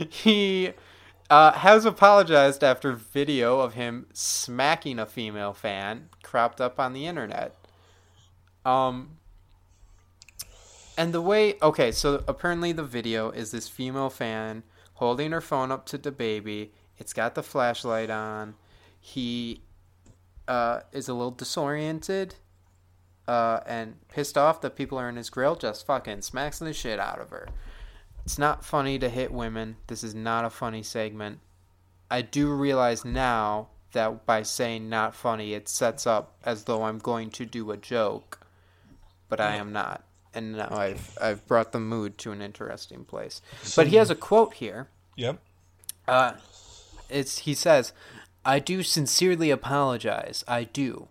[0.08, 0.72] he
[1.28, 7.06] uh, has apologized after video of him smacking a female fan cropped up on the
[7.06, 7.56] internet.
[8.64, 9.18] Um.
[10.96, 14.62] And the way okay, so apparently the video is this female fan
[15.02, 16.68] holding her phone up to DaBaby.
[16.96, 18.54] It's got the flashlight on.
[19.00, 19.60] He
[20.46, 22.36] uh, is a little disoriented
[23.26, 25.56] uh, and pissed off that people are in his grill.
[25.56, 27.48] Just fucking smacks the shit out of her.
[28.24, 29.74] It's not funny to hit women.
[29.88, 31.40] This is not a funny segment.
[32.08, 36.98] I do realize now that by saying not funny, it sets up as though I'm
[36.98, 38.46] going to do a joke,
[39.28, 40.04] but I am not.
[40.34, 43.42] And now I've I've brought the mood to an interesting place.
[43.76, 44.88] But he has a quote here.
[45.16, 45.38] Yep.
[46.08, 46.32] Uh,
[47.10, 47.92] it's he says,
[48.44, 50.42] "I do sincerely apologize.
[50.48, 51.08] I do.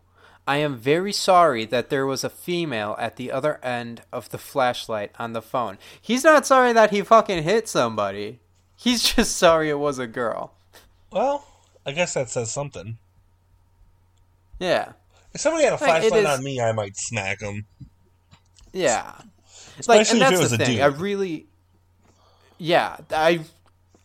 [0.48, 4.40] I am very sorry that there was a female at the other end of the
[4.40, 5.78] flashlight on the phone.
[6.02, 8.40] He's not sorry that he fucking hit somebody.
[8.76, 10.54] He's just sorry it was a girl.
[11.12, 11.46] Well,
[11.86, 12.98] I guess that says something.
[14.60, 14.94] Yeah,
[15.34, 17.66] If somebody had a flashlight on me, I might smack them.
[18.74, 19.14] Yeah.
[19.88, 20.76] like, Especially and if that's it was the a thing.
[20.78, 20.82] dude.
[20.82, 21.48] I really,
[22.58, 23.42] yeah, I,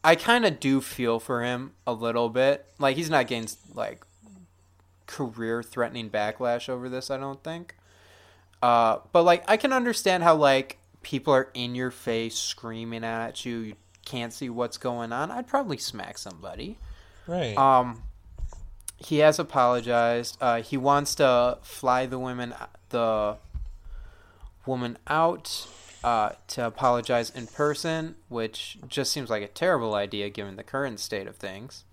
[0.05, 2.67] I kind of do feel for him a little bit.
[2.79, 4.05] Like he's not getting like
[5.07, 7.11] career-threatening backlash over this.
[7.11, 7.75] I don't think.
[8.63, 13.45] Uh, but like I can understand how like people are in your face screaming at
[13.45, 13.59] you.
[13.59, 13.75] You
[14.05, 15.31] can't see what's going on.
[15.31, 16.79] I'd probably smack somebody.
[17.27, 17.57] Right.
[17.57, 18.03] Um,
[18.97, 20.39] he has apologized.
[20.41, 22.55] Uh, he wants to fly the women,
[22.89, 23.37] the
[24.67, 25.67] woman out,
[26.05, 31.01] uh, to apologize in person, which just seems like a terrible idea given the current
[31.01, 31.85] state of things.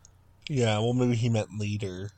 [0.49, 2.11] yeah, well, maybe he meant later.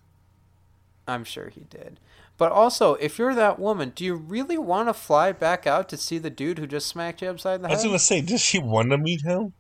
[1.08, 2.00] I'm sure he did.
[2.38, 5.98] But also, if you're that woman, do you really want to fly back out to
[5.98, 7.74] see the dude who just smacked you upside the head?
[7.74, 9.54] I was going to say, does she want to meet him?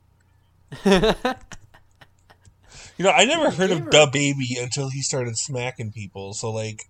[2.97, 6.33] You know, I never heard of Da Baby until he started smacking people.
[6.33, 6.83] So, like,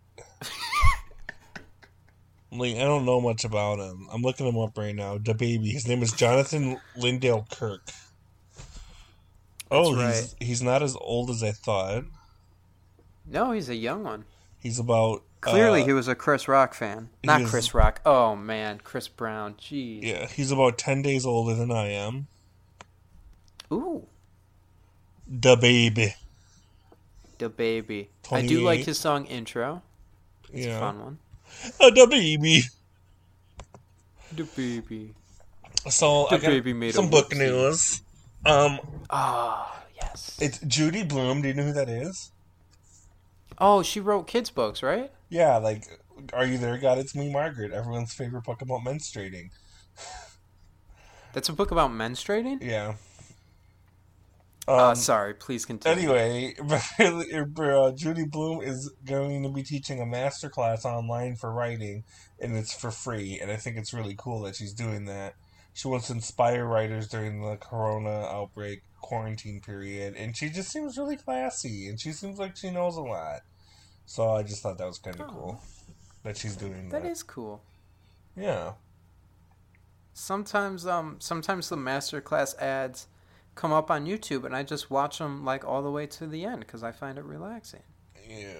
[2.58, 4.08] like I don't know much about him.
[4.12, 5.18] I'm looking him up right now.
[5.18, 5.72] DaBaby.
[5.72, 7.90] His name is Jonathan Lyndale Kirk.
[9.72, 12.06] Oh, That's he's he's not as old as I thought.
[13.26, 14.26] No, he's a young one.
[14.60, 17.10] He's about Clearly, uh, he was a Chris Rock fan.
[17.24, 18.02] Not is- Chris Rock.
[18.06, 19.56] Oh man, Chris Brown.
[19.56, 20.04] Jeez.
[20.04, 22.28] yeah, he's about ten days older than I am.
[23.72, 24.06] Ooh,
[25.32, 26.14] DaBaby.
[27.40, 28.10] the baby.
[28.32, 29.82] I do like his song intro.
[30.54, 31.18] It's a Yeah, fun one.
[31.80, 32.62] Uh, the baby.
[34.36, 35.14] The baby.
[35.90, 38.02] So The I got baby some book news.
[38.46, 40.38] Um, Ah, yes.
[40.42, 41.42] it's Judy Blume.
[41.42, 42.32] Do you know who that is?
[43.58, 45.12] oh, she wrote kids books, right?
[45.30, 45.86] Yeah, like
[46.34, 46.98] Are You There, God?
[46.98, 47.72] It's Me, Margaret.
[47.72, 49.50] Everyone's favorite book about menstruating.
[51.34, 52.62] That's a book about menstruating.
[52.62, 52.96] Yeah.
[54.68, 56.14] Uh, Um, sorry, please continue.
[56.14, 56.56] Anyway,
[57.00, 62.04] uh, Judy Blume is going to be teaching a master class online for writing,
[62.40, 63.40] and it's for free.
[63.40, 65.36] And I think it's really cool that she's doing that.
[65.74, 70.98] She wants to inspire writers during the corona outbreak quarantine period, and she just seems
[70.98, 73.42] really classy, and she seems like she knows a lot.
[74.08, 75.32] So I just thought that was kind of Oh.
[75.32, 75.62] cool
[76.24, 77.04] that she's doing that.
[77.04, 77.62] that is cool.
[78.36, 78.74] yeah.
[80.14, 83.08] Sometimes, um, sometimes the masterclass ads
[83.56, 86.46] come up on YouTube, and I just watch them like all the way to the
[86.46, 87.84] end because I find it relaxing.
[88.30, 88.54] Yeah.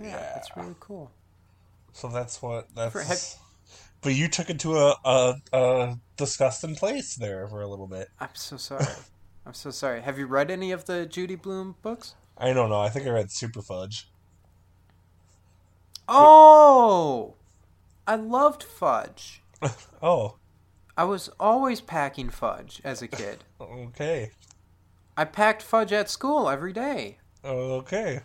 [0.00, 1.10] Yeah, it's really cool.
[1.92, 2.92] So that's what that's.
[2.92, 3.42] For- have-
[4.02, 8.08] but you took it to a, a a disgusting place there for a little bit.
[8.20, 8.84] I'm so sorry.
[9.46, 10.02] I'm so sorry.
[10.02, 12.14] Have you read any of the Judy Blume books?
[12.36, 12.80] I don't know.
[12.80, 14.08] I think I read Super Fudge.
[16.08, 17.34] Oh,
[18.06, 19.42] I loved fudge.
[20.02, 20.36] Oh,
[20.96, 23.44] I was always packing fudge as a kid.
[23.60, 24.30] okay.
[25.16, 27.18] I packed fudge at school every day.
[27.44, 28.20] Okay.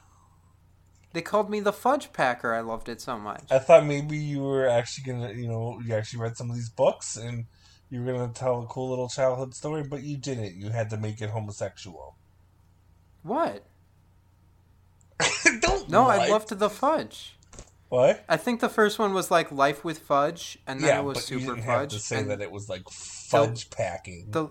[1.13, 2.53] They called me the fudge packer.
[2.53, 3.43] I loved it so much.
[3.51, 6.69] I thought maybe you were actually gonna, you know, you actually read some of these
[6.69, 7.45] books and
[7.89, 10.55] you were gonna tell a cool little childhood story, but you didn't.
[10.55, 12.15] You had to make it homosexual.
[13.23, 13.65] What?
[15.61, 15.89] don't.
[15.89, 16.27] No, lie.
[16.27, 17.35] I loved the fudge.
[17.91, 18.23] What?
[18.29, 21.17] I think the first one was like Life with Fudge, and then yeah, it was
[21.17, 21.91] but you Super didn't Fudge.
[21.91, 24.27] have to say that it was like fudge packing.
[24.31, 24.47] the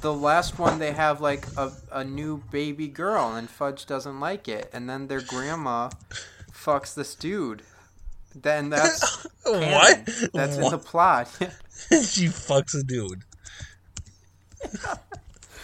[0.00, 4.46] the last one they have like a, a new baby girl, and Fudge doesn't like
[4.46, 5.90] it, and then their grandma
[6.52, 7.62] fucks this dude.
[8.32, 9.72] Then that's canon.
[9.72, 10.08] what?
[10.32, 11.28] That's in the plot.
[11.90, 13.24] she fucks a dude.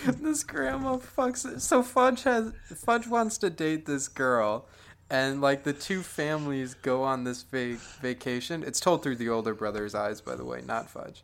[0.05, 1.61] this grandma fucks it.
[1.61, 4.67] So Fudge has Fudge wants to date this girl,
[5.11, 8.63] and like the two families go on this va- vacation.
[8.63, 11.23] It's told through the older brother's eyes, by the way, not Fudge.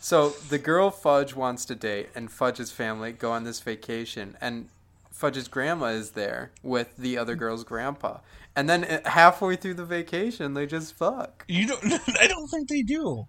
[0.00, 4.68] So the girl Fudge wants to date, and Fudge's family go on this vacation, and
[5.10, 8.18] Fudge's grandma is there with the other girl's grandpa.
[8.54, 11.44] And then uh, halfway through the vacation, they just fuck.
[11.48, 11.84] You don't.
[12.20, 13.26] I don't think they do.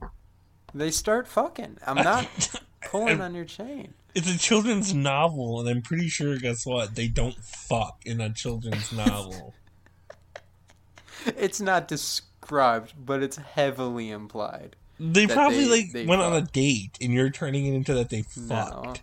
[0.73, 1.77] They start fucking.
[1.87, 2.27] I'm not
[2.89, 3.93] pulling I- on your chain.
[4.15, 6.37] It's a children's novel, and I'm pretty sure.
[6.37, 6.95] Guess what?
[6.95, 9.53] They don't fuck in a children's novel.
[11.37, 14.75] It's not described, but it's heavily implied.
[14.99, 18.09] They probably they- like they went on a date, and you're turning it into that
[18.09, 18.55] they No.
[18.83, 19.01] fucked.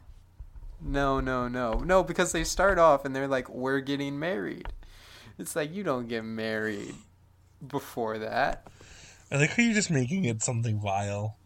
[0.81, 1.75] No, no, no.
[1.75, 4.69] No, because they start off and they're like, we're getting married.
[5.39, 6.95] It's like, you don't get married
[7.67, 8.67] before that.
[9.31, 11.39] I like how you're just making it something vile.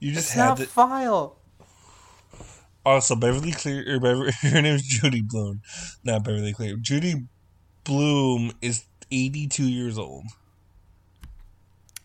[0.00, 0.66] You just It's had not to.
[0.66, 1.36] vile.
[2.84, 5.60] Also, Beverly Cleary, or er, Beverly, her name is Judy Blume,
[6.02, 6.78] not Beverly Cleary.
[6.80, 7.26] Judy
[7.84, 10.24] Blume is 82 years old.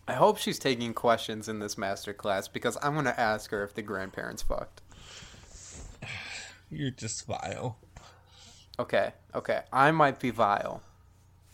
[0.08, 3.64] I hope she's taking questions in this master class because I'm going to ask her
[3.64, 4.82] if the grandparents fucked.
[6.70, 7.78] You're just vile.
[8.78, 9.62] Okay, okay.
[9.72, 10.82] I might be vile,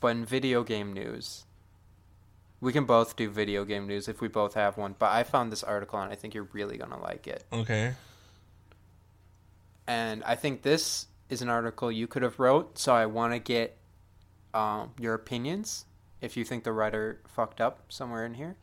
[0.00, 1.44] but in video game news,
[2.60, 4.96] we can both do video game news if we both have one.
[4.98, 7.44] But I found this article and I think you're really going to like it.
[7.52, 7.94] Okay.
[9.86, 12.78] and I think this is an article you could have wrote.
[12.78, 13.76] So I want to get
[14.54, 15.86] um, your opinions
[16.20, 18.56] if you think the writer fucked up somewhere in here.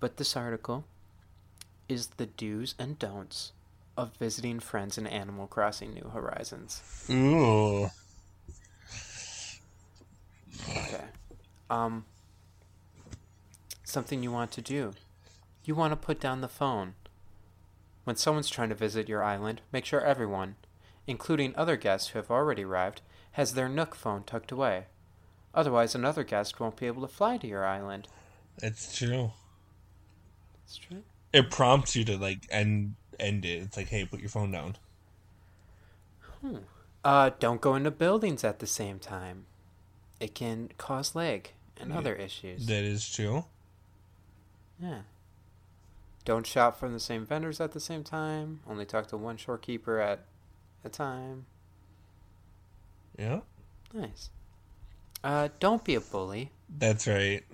[0.00, 0.84] But this article
[1.88, 3.52] is the do's and don'ts
[3.96, 6.82] of visiting friends in Animal Crossing New Horizons.
[7.10, 7.88] Ooh.
[10.68, 11.04] Okay.
[11.70, 12.04] Um.
[13.84, 14.92] Something you want to do.
[15.64, 16.94] You want to put down the phone.
[18.04, 20.56] When someone's trying to visit your island, make sure everyone,
[21.06, 24.86] including other guests who have already arrived, has their Nook phone tucked away.
[25.54, 28.08] Otherwise, another guest won't be able to fly to your island.
[28.62, 29.32] It's true.
[30.64, 31.02] That's true.
[31.32, 33.62] It prompts you to like end end it.
[33.62, 34.76] It's like, hey, put your phone down.
[36.40, 36.56] Hmm.
[37.04, 39.46] Uh, don't go into buildings at the same time.
[40.20, 41.98] It can cause lag and Yeah.
[41.98, 42.66] other issues.
[42.66, 43.44] That is true.
[44.80, 45.02] Yeah.
[46.24, 48.60] Don't shop from the same vendors at the same time.
[48.68, 50.24] Only talk to one storekeeper at
[50.84, 51.46] a time.
[53.18, 53.40] Yeah.
[53.92, 54.30] Nice.
[55.22, 56.50] Uh, don't be a bully.
[56.68, 57.44] That's right.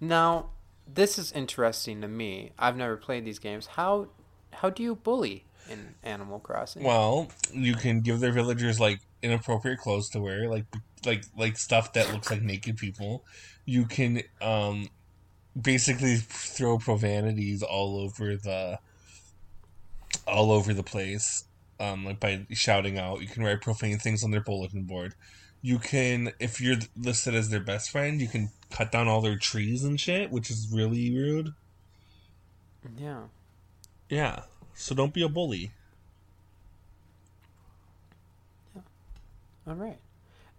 [0.00, 0.50] Now,
[0.92, 2.52] this is interesting to me.
[2.58, 3.66] I've never played these games.
[3.66, 4.08] How
[4.52, 6.82] how do you bully in Animal Crossing?
[6.82, 10.64] Well, you can give their villagers like inappropriate clothes to wear, like
[11.04, 13.24] like like stuff that looks like naked people.
[13.64, 14.88] You can um
[15.60, 18.78] basically throw profanities all over the
[20.26, 21.44] all over the place.
[21.78, 25.14] Um, like by shouting out, you can write profane things on their bulletin board.
[25.66, 29.36] You can, if you're listed as their best friend, you can cut down all their
[29.36, 31.54] trees and shit, which is really rude.
[32.96, 33.22] yeah.
[34.08, 34.42] Yeah,
[34.74, 35.72] so don't be a bully.
[38.76, 38.82] Yeah.
[39.66, 39.98] All right.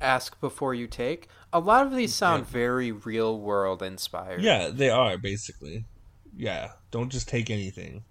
[0.02, 1.30] Ask before you take.
[1.54, 4.42] A lot of these sound very real world inspired.
[4.42, 5.86] Yeah, they are basically.
[6.36, 8.04] Yeah, don't just take anything.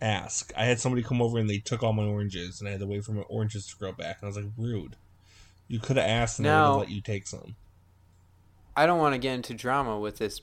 [0.00, 0.52] Ask.
[0.56, 2.86] I had somebody come over and they took all my oranges, and I had to
[2.86, 4.18] wait for my oranges to grow back.
[4.20, 4.94] And I was like, rude.
[5.74, 7.56] You could have asked, and would Now- have let you take some.
[8.76, 10.40] I don't want to get into drama with this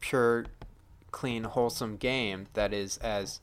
[0.00, 0.44] pure,
[1.10, 3.40] clean, wholesome game that is as,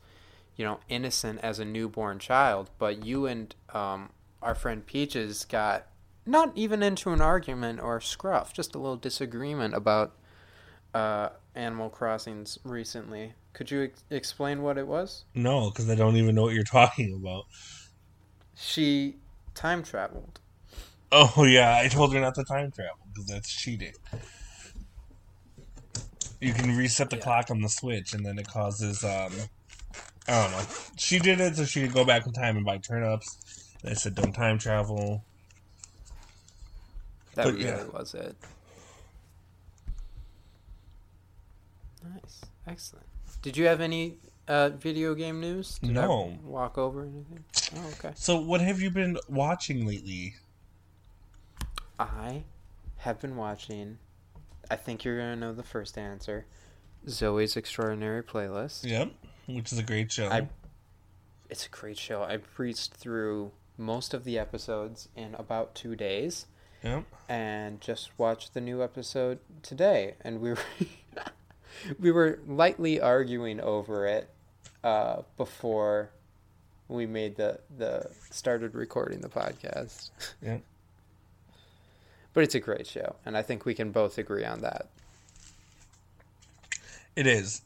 [0.55, 2.69] you know, innocent as a newborn child.
[2.77, 5.87] But you and um, our friend Peaches got
[6.27, 10.13] not even into an argument or scruff, just a little disagreement about
[10.93, 13.33] uh, Animal Crossings recently.
[13.53, 15.25] Could you ex- explain what it was?
[15.33, 17.45] No, because I don't even know what you're talking about.
[18.55, 19.15] She
[19.55, 20.39] time traveled.
[21.11, 23.93] Oh yeah, I told her not to time travel because that's cheating.
[26.39, 27.23] You can reset the Yeah.
[27.23, 29.31] clock on the Switch, and then it causes um,
[30.27, 30.65] I don't know.
[30.97, 33.37] She did it so she could go back in time and buy turnips.
[33.83, 35.23] And I said, "Don't time travel."
[37.35, 37.83] That But, really yeah.
[37.85, 38.35] was it.
[42.03, 43.05] Nice, excellent.
[43.41, 45.77] Did you have any uh, video game news?
[45.79, 46.39] Did No.
[46.41, 47.43] I walk over anything?
[47.75, 48.13] Oh, okay.
[48.15, 50.33] So, what have you been watching lately?
[52.01, 52.43] I
[52.97, 53.97] have been watching.
[54.69, 56.45] I think you're gonna know the first answer.
[57.07, 58.83] Zoey's Extraordinary Playlist.
[58.83, 59.11] Yep,
[59.47, 60.27] which is a great show.
[60.29, 60.49] I-
[61.49, 62.23] It's a great show.
[62.23, 66.45] I breezed through most of the episodes in about two days.
[66.83, 67.03] Yep.
[67.29, 70.57] and just watched the new episode today and we were
[71.99, 74.31] we were lightly arguing over it
[74.83, 76.09] uh, before
[76.87, 80.09] we made the the started recording the podcast
[80.41, 80.57] Yeah.
[82.33, 84.87] But it's a great show and i think we can both agree on that
[87.15, 87.61] It is.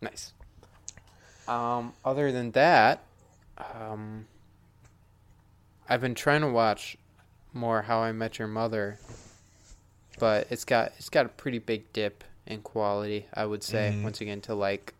[0.00, 0.32] nice
[1.48, 3.02] um other than that
[3.74, 4.26] um
[5.88, 6.96] i've been trying to watch
[7.52, 8.98] more how i met your mother
[10.18, 14.02] but it's got it's got a pretty big dip in quality i would say Mhm.
[14.02, 14.94] once again to like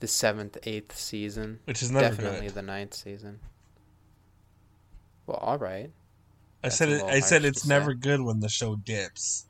[0.00, 2.54] the seventh eighth season Which is definitely good.
[2.54, 3.40] the ninth season
[5.26, 5.90] well all right
[6.66, 7.02] I said it.
[7.02, 7.98] I said it's never say.
[7.98, 9.46] good when the show dips.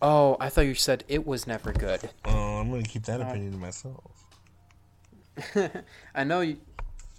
[0.00, 3.24] oh i thought you said it was never good Oh, I'm gonna keep that Uh,
[3.24, 4.12] opinion to myself.
[6.14, 6.58] I know you.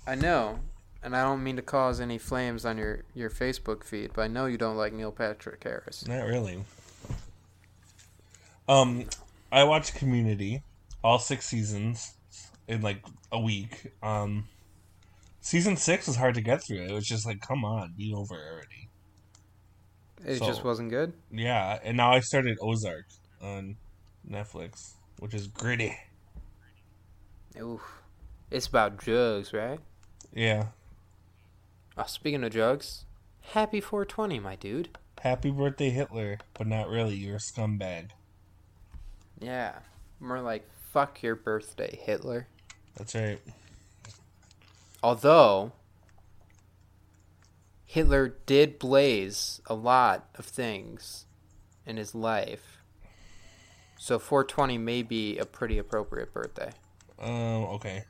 [0.07, 0.59] I know,
[1.03, 4.27] and I don't mean to cause any flames on your your Facebook feed, but I
[4.27, 6.05] know you don't like Neil Patrick Harris.
[6.07, 6.63] Not really.
[8.67, 9.05] Um,
[9.51, 10.63] I watched Community,
[11.03, 12.13] all six seasons,
[12.67, 13.91] in like a week.
[14.03, 14.47] Um,
[15.41, 16.81] season six was hard to get through.
[16.83, 18.88] It was just like, come on, be over already.
[20.25, 21.13] It So- just wasn't good.
[21.31, 23.05] Yeah, and now I started Ozark
[23.41, 23.77] on
[24.29, 25.97] Netflix, which is gritty.
[27.59, 28.01] Oof.
[28.51, 29.79] It's about drugs, right?
[30.33, 30.67] Yeah.
[31.97, 33.05] Oh, speaking of drugs,
[33.41, 34.89] happy 420, my dude.
[35.21, 37.15] Happy birthday, Hitler, but not really.
[37.15, 38.11] You're a scumbag.
[39.39, 39.79] Yeah,
[40.19, 42.47] more like fuck your birthday, Hitler.
[42.95, 43.39] That's right.
[45.03, 45.71] Although
[47.91, 51.25] Hitler did blaze a lot of things
[51.87, 52.83] in his life.
[53.97, 56.69] So 420 may be a pretty appropriate birthday.
[57.17, 57.31] Um.
[57.73, 58.03] Okay.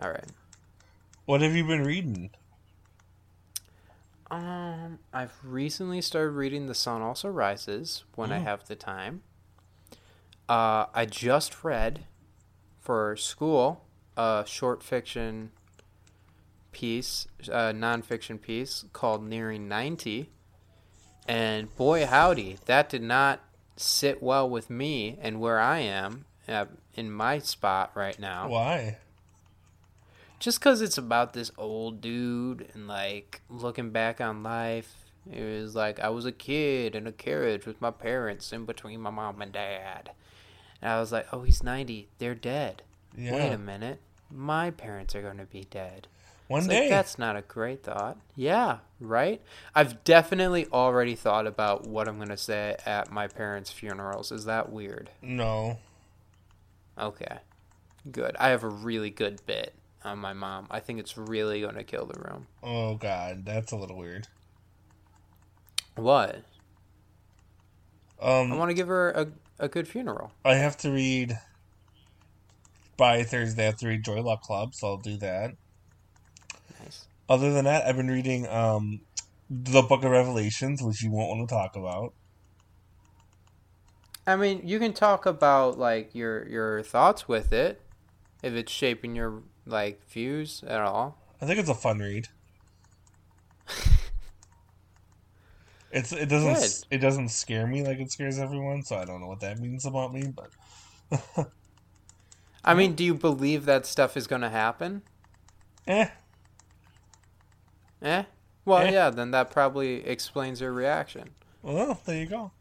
[0.00, 0.24] All right.
[1.26, 2.30] What have you been reading?
[4.30, 8.44] Um, I've recently started reading The Sun Also Rises when I Oh.
[8.44, 9.24] have the time.
[10.48, 12.06] Uh, I just read
[12.80, 13.84] for school
[14.16, 15.50] a short fiction
[16.72, 20.30] piece, a nonfiction piece called Nearing 90.
[21.26, 23.40] And boy, howdy, that did not
[23.76, 26.64] sit well with me and where I am uh,
[26.94, 28.96] in my spot right now Why?
[30.40, 34.94] just because it's about this old dude and like looking back on life
[35.30, 39.00] it was like i was a kid in a carriage with my parents in between
[39.00, 40.10] my mom and dad
[40.82, 42.82] and i was like oh he's 90 they're dead
[43.16, 43.34] Yeah.
[43.34, 44.00] wait a minute
[44.30, 46.08] my parents are going to be dead
[46.48, 46.80] One It's day.
[46.82, 48.16] like, that's not a great thought.
[48.34, 49.40] Yeah, right?
[49.74, 54.32] I've definitely already thought about what I'm going to say at my parents' funerals.
[54.32, 55.10] Is that weird?
[55.22, 55.78] no.
[56.98, 57.38] Okay.
[58.10, 58.34] Good.
[58.40, 59.72] I have a really good bit
[60.04, 60.66] on my mom.
[60.70, 62.46] I think it's really going to kill the room.
[62.62, 64.26] Oh god, that's a little weird.
[65.96, 66.42] What?
[68.22, 69.28] I Um, want to give her a,
[69.58, 70.32] a good funeral.
[70.44, 71.38] I have to read
[72.96, 73.62] by Thursday.
[73.62, 75.52] I have to read Joy Luck Club, so I'll do that.
[77.28, 79.00] Other than that, I've been reading um,
[79.50, 82.14] the Book of Revelations, which you won't want to talk about.
[84.26, 87.80] I mean, you can talk about like your your thoughts with it
[88.42, 91.18] if it's shaping your like views at all.
[91.40, 92.28] I think it's a fun read.
[95.90, 96.96] It's it doesn't Good.
[96.96, 99.86] it doesn't scare me like it scares everyone, so I don't know what that means
[99.86, 100.50] about me, but
[102.64, 105.02] I mean, do you believe that stuff is going to happen?
[105.86, 106.08] eh.
[108.02, 108.24] Eh?
[108.64, 108.90] Well, Eh.
[108.90, 111.30] yeah, then that probably explains your reaction.
[111.62, 112.52] Well, there you go.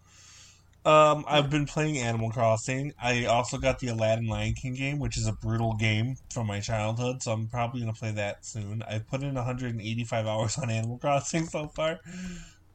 [0.86, 2.94] Um, I've been playing Animal Crossing.
[3.02, 6.62] I also got the Aladdin Lion King game, which is a brutal game from my
[6.62, 8.82] childhood, so I'm probably gonna play that soon.
[8.84, 12.00] I've put in 185 hours on Animal Crossing so far.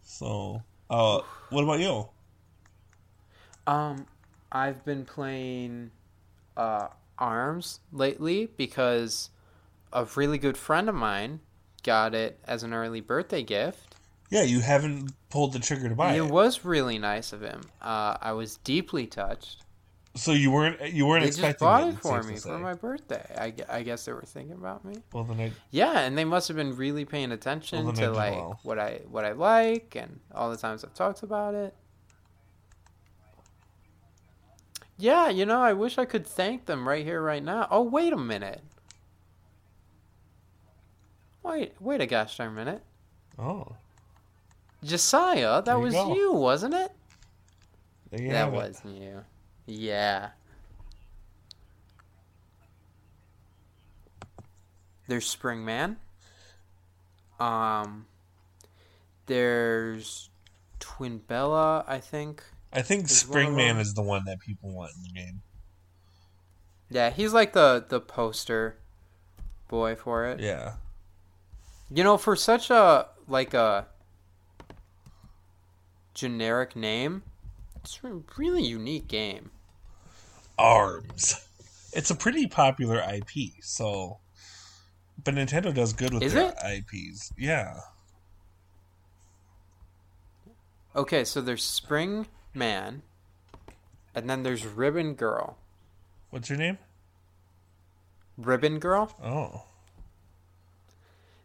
[0.02, 2.08] So, uh, what about you?
[3.66, 4.06] Um,
[4.50, 5.90] I've been playing
[6.56, 6.88] uh,
[7.18, 9.30] Arms lately because
[9.92, 11.40] a really good friend of mine
[11.82, 13.96] got it as an early birthday gift.
[14.30, 17.60] Yeah, you haven't pulled the trigger to buy it it, was really nice of him.
[17.82, 19.62] Uh, I was deeply touched.
[20.14, 21.94] so you weren't you weren't They just expecting bought it.
[21.94, 23.24] it for me for my birthday.
[23.38, 24.94] I, I guess they were thinking about me.
[25.12, 28.32] Well, then I, Yeah, and they must have been really paying attention Well, to like
[28.32, 28.60] well.
[28.62, 31.74] what I what I like and all the times I've talked about it.
[34.98, 37.66] Yeah, you know, I wish I could thank them right here, right now.
[37.70, 38.62] Oh, wait a minute.
[41.43, 42.82] Wait, wait a gosh darn minute.
[43.38, 43.74] oh,
[44.84, 46.14] Josiah, that There was go.
[46.14, 46.93] you, wasn't it?
[48.12, 48.76] you that have it.
[48.84, 49.24] you.
[49.66, 50.30] Yeah.
[55.09, 55.97] There's Spring Man.
[57.40, 58.07] Um,
[59.26, 60.30] there's
[60.80, 62.43] Twintelle, I think.
[62.72, 65.11] I think Is one of Spring Man is the one that people want in the
[65.20, 65.43] game.
[66.88, 68.76] Yeah, he's like the the poster
[69.68, 70.40] boy for it.
[70.40, 70.74] Yeah.
[71.95, 73.86] You know, for such a like a
[76.14, 77.22] generic name,
[77.76, 79.51] it's a really unique game.
[80.59, 81.49] Arms.
[81.95, 84.20] It's a pretty popular IP, so
[85.22, 86.84] but Nintendo does good with Is their it?
[86.90, 87.32] IPs.
[87.36, 87.80] Yeah.
[90.97, 93.03] Okay, so there's Spring Man,
[94.14, 95.59] and then there's Ribbon Girl.
[96.30, 96.78] What's your name?
[98.38, 99.14] Ribbon Girl.
[99.22, 99.66] Oh.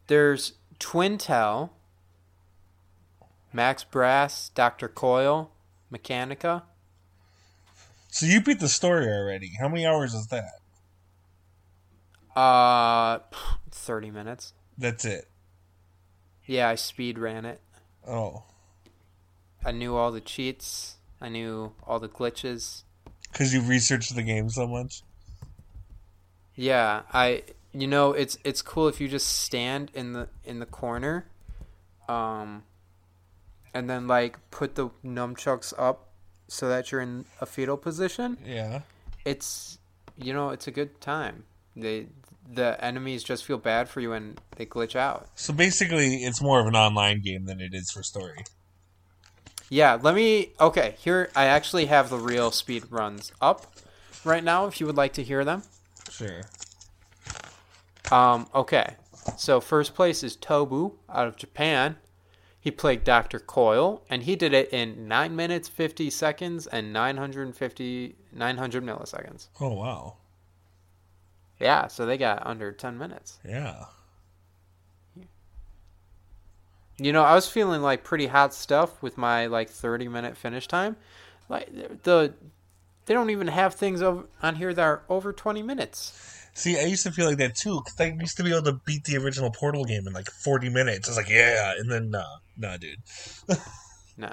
[0.08, 1.72] There's Twintelle,
[3.52, 4.88] Max Brass, Dr.
[4.88, 5.52] Coil,
[5.92, 6.64] Mechanica.
[8.10, 9.52] So you beat the story already.
[9.60, 10.60] How many hours is that?
[12.36, 13.20] Uh,
[13.72, 14.54] 30 minutes.
[14.78, 15.28] That's it.
[16.46, 17.62] Yeah, I speed ran it.
[18.08, 18.44] Oh.
[19.66, 20.98] I knew all the cheats.
[21.20, 22.84] I knew all the glitches.
[23.32, 25.04] Because you researched the game so much?
[26.56, 27.44] Yeah, I
[27.78, 31.26] you know, it's it's cool if you just stand in the in the corner
[32.10, 32.64] um
[33.74, 36.10] and then like put the nunchucks up
[36.48, 38.38] so that you're in a fetal position.
[38.46, 38.82] Yeah.
[39.26, 39.78] It's
[40.18, 41.44] you know, it's a good time.
[41.76, 42.08] They
[42.50, 45.28] the enemies just feel bad for you and they glitch out.
[45.36, 48.44] So basically, it's more of an online game than it is for story.
[49.70, 53.72] Yeah, let me okay, here I actually have the real speed runs up
[54.24, 55.64] right now if you would like to hear them.
[56.10, 56.42] Sure.
[58.12, 58.96] Um, okay.
[59.38, 61.98] So first place is Tobu out of Japan.
[62.60, 63.40] He played Dr.
[63.40, 69.48] Coil, and he did it in 9 minutes, 50 seconds, and 950, 900 milliseconds.
[69.62, 70.16] Oh, wow.
[71.60, 73.40] Yeah, so they got under 10 minutes.
[73.48, 73.86] Yeah.
[76.98, 80.68] You know, I was feeling like pretty hot stuff with my like 30 minute finish
[80.68, 80.98] time.
[81.48, 82.34] Like the
[83.06, 86.37] they don't even have things over, on here that are over 20 minutes.
[86.58, 88.74] See, I used to feel like that too, because I used to be able to
[88.84, 91.08] beat the original Portal game in like 40 minutes.
[91.08, 92.24] I was like, yeah, and then, nah,
[92.58, 92.98] nah, dude.
[94.18, 94.32] Nah.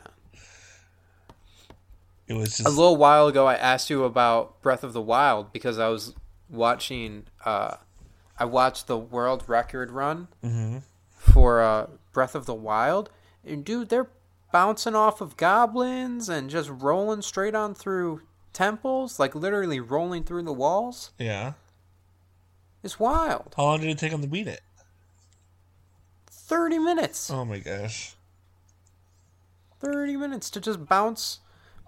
[2.27, 5.79] It was A little while ago, I asked you about Breath of the Wild because
[5.79, 6.14] I was
[6.49, 7.25] watching.
[7.45, 7.77] Uh,
[8.39, 10.83] I watched the world record run Mhm.
[11.18, 13.11] for uh, Breath of the Wild,
[13.45, 14.09] and dude, they're
[14.51, 18.22] bouncing off of goblins and just rolling straight on through
[18.55, 21.11] temples, like literally rolling through the walls.
[21.18, 21.53] Yeah.
[22.85, 23.55] It's wild.
[23.57, 24.61] How long did it take him to beat it?
[26.30, 27.30] 30 minutes.
[27.30, 28.14] Oh my gosh.
[29.80, 31.41] 30 minutes to just bounce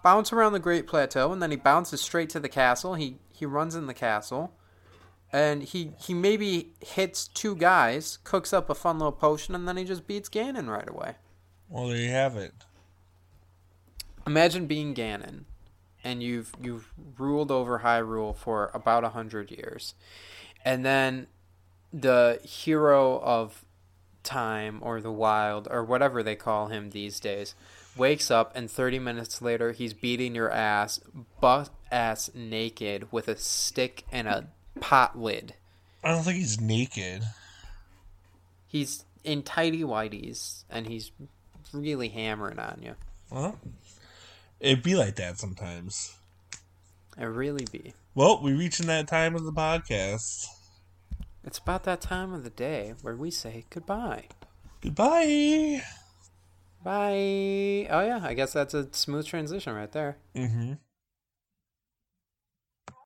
[0.02, 2.94] bounce around the Great Plateau and then he bounces straight to the castle.
[2.94, 4.54] He he runs in the castle
[5.30, 9.76] and he he maybe hits two guys, cooks up a fun little potion and then
[9.76, 11.16] he just beats Ganon right away.
[11.68, 12.52] Well, there you have it.
[14.26, 15.44] Imagine being Ganon
[16.06, 19.94] and you've you've ruled over Hyrule for about a hundred years,
[20.66, 21.28] and then
[21.92, 23.64] the hero of
[24.22, 27.54] time or the wild or whatever they call him these days
[27.96, 30.98] wakes up and 30 minutes later he's beating your ass
[31.40, 34.48] butt ass naked with a stick and a
[34.80, 35.54] pot lid
[36.02, 37.22] I don't think he's naked.
[38.66, 41.12] he's in tidy whities and he's
[41.72, 42.94] really hammering on you
[43.30, 43.58] Well,
[44.60, 46.16] it'd be like that sometimes.
[47.16, 50.46] it really be Well, we're reaching that time of the podcast.
[51.46, 54.24] It's about that time of the day where we say goodbye
[54.82, 55.82] Goodbye.
[56.84, 57.88] Bye.
[57.90, 60.18] Oh yeah, I guess that's a smooth transition right there.
[60.36, 60.74] Mm-hmm.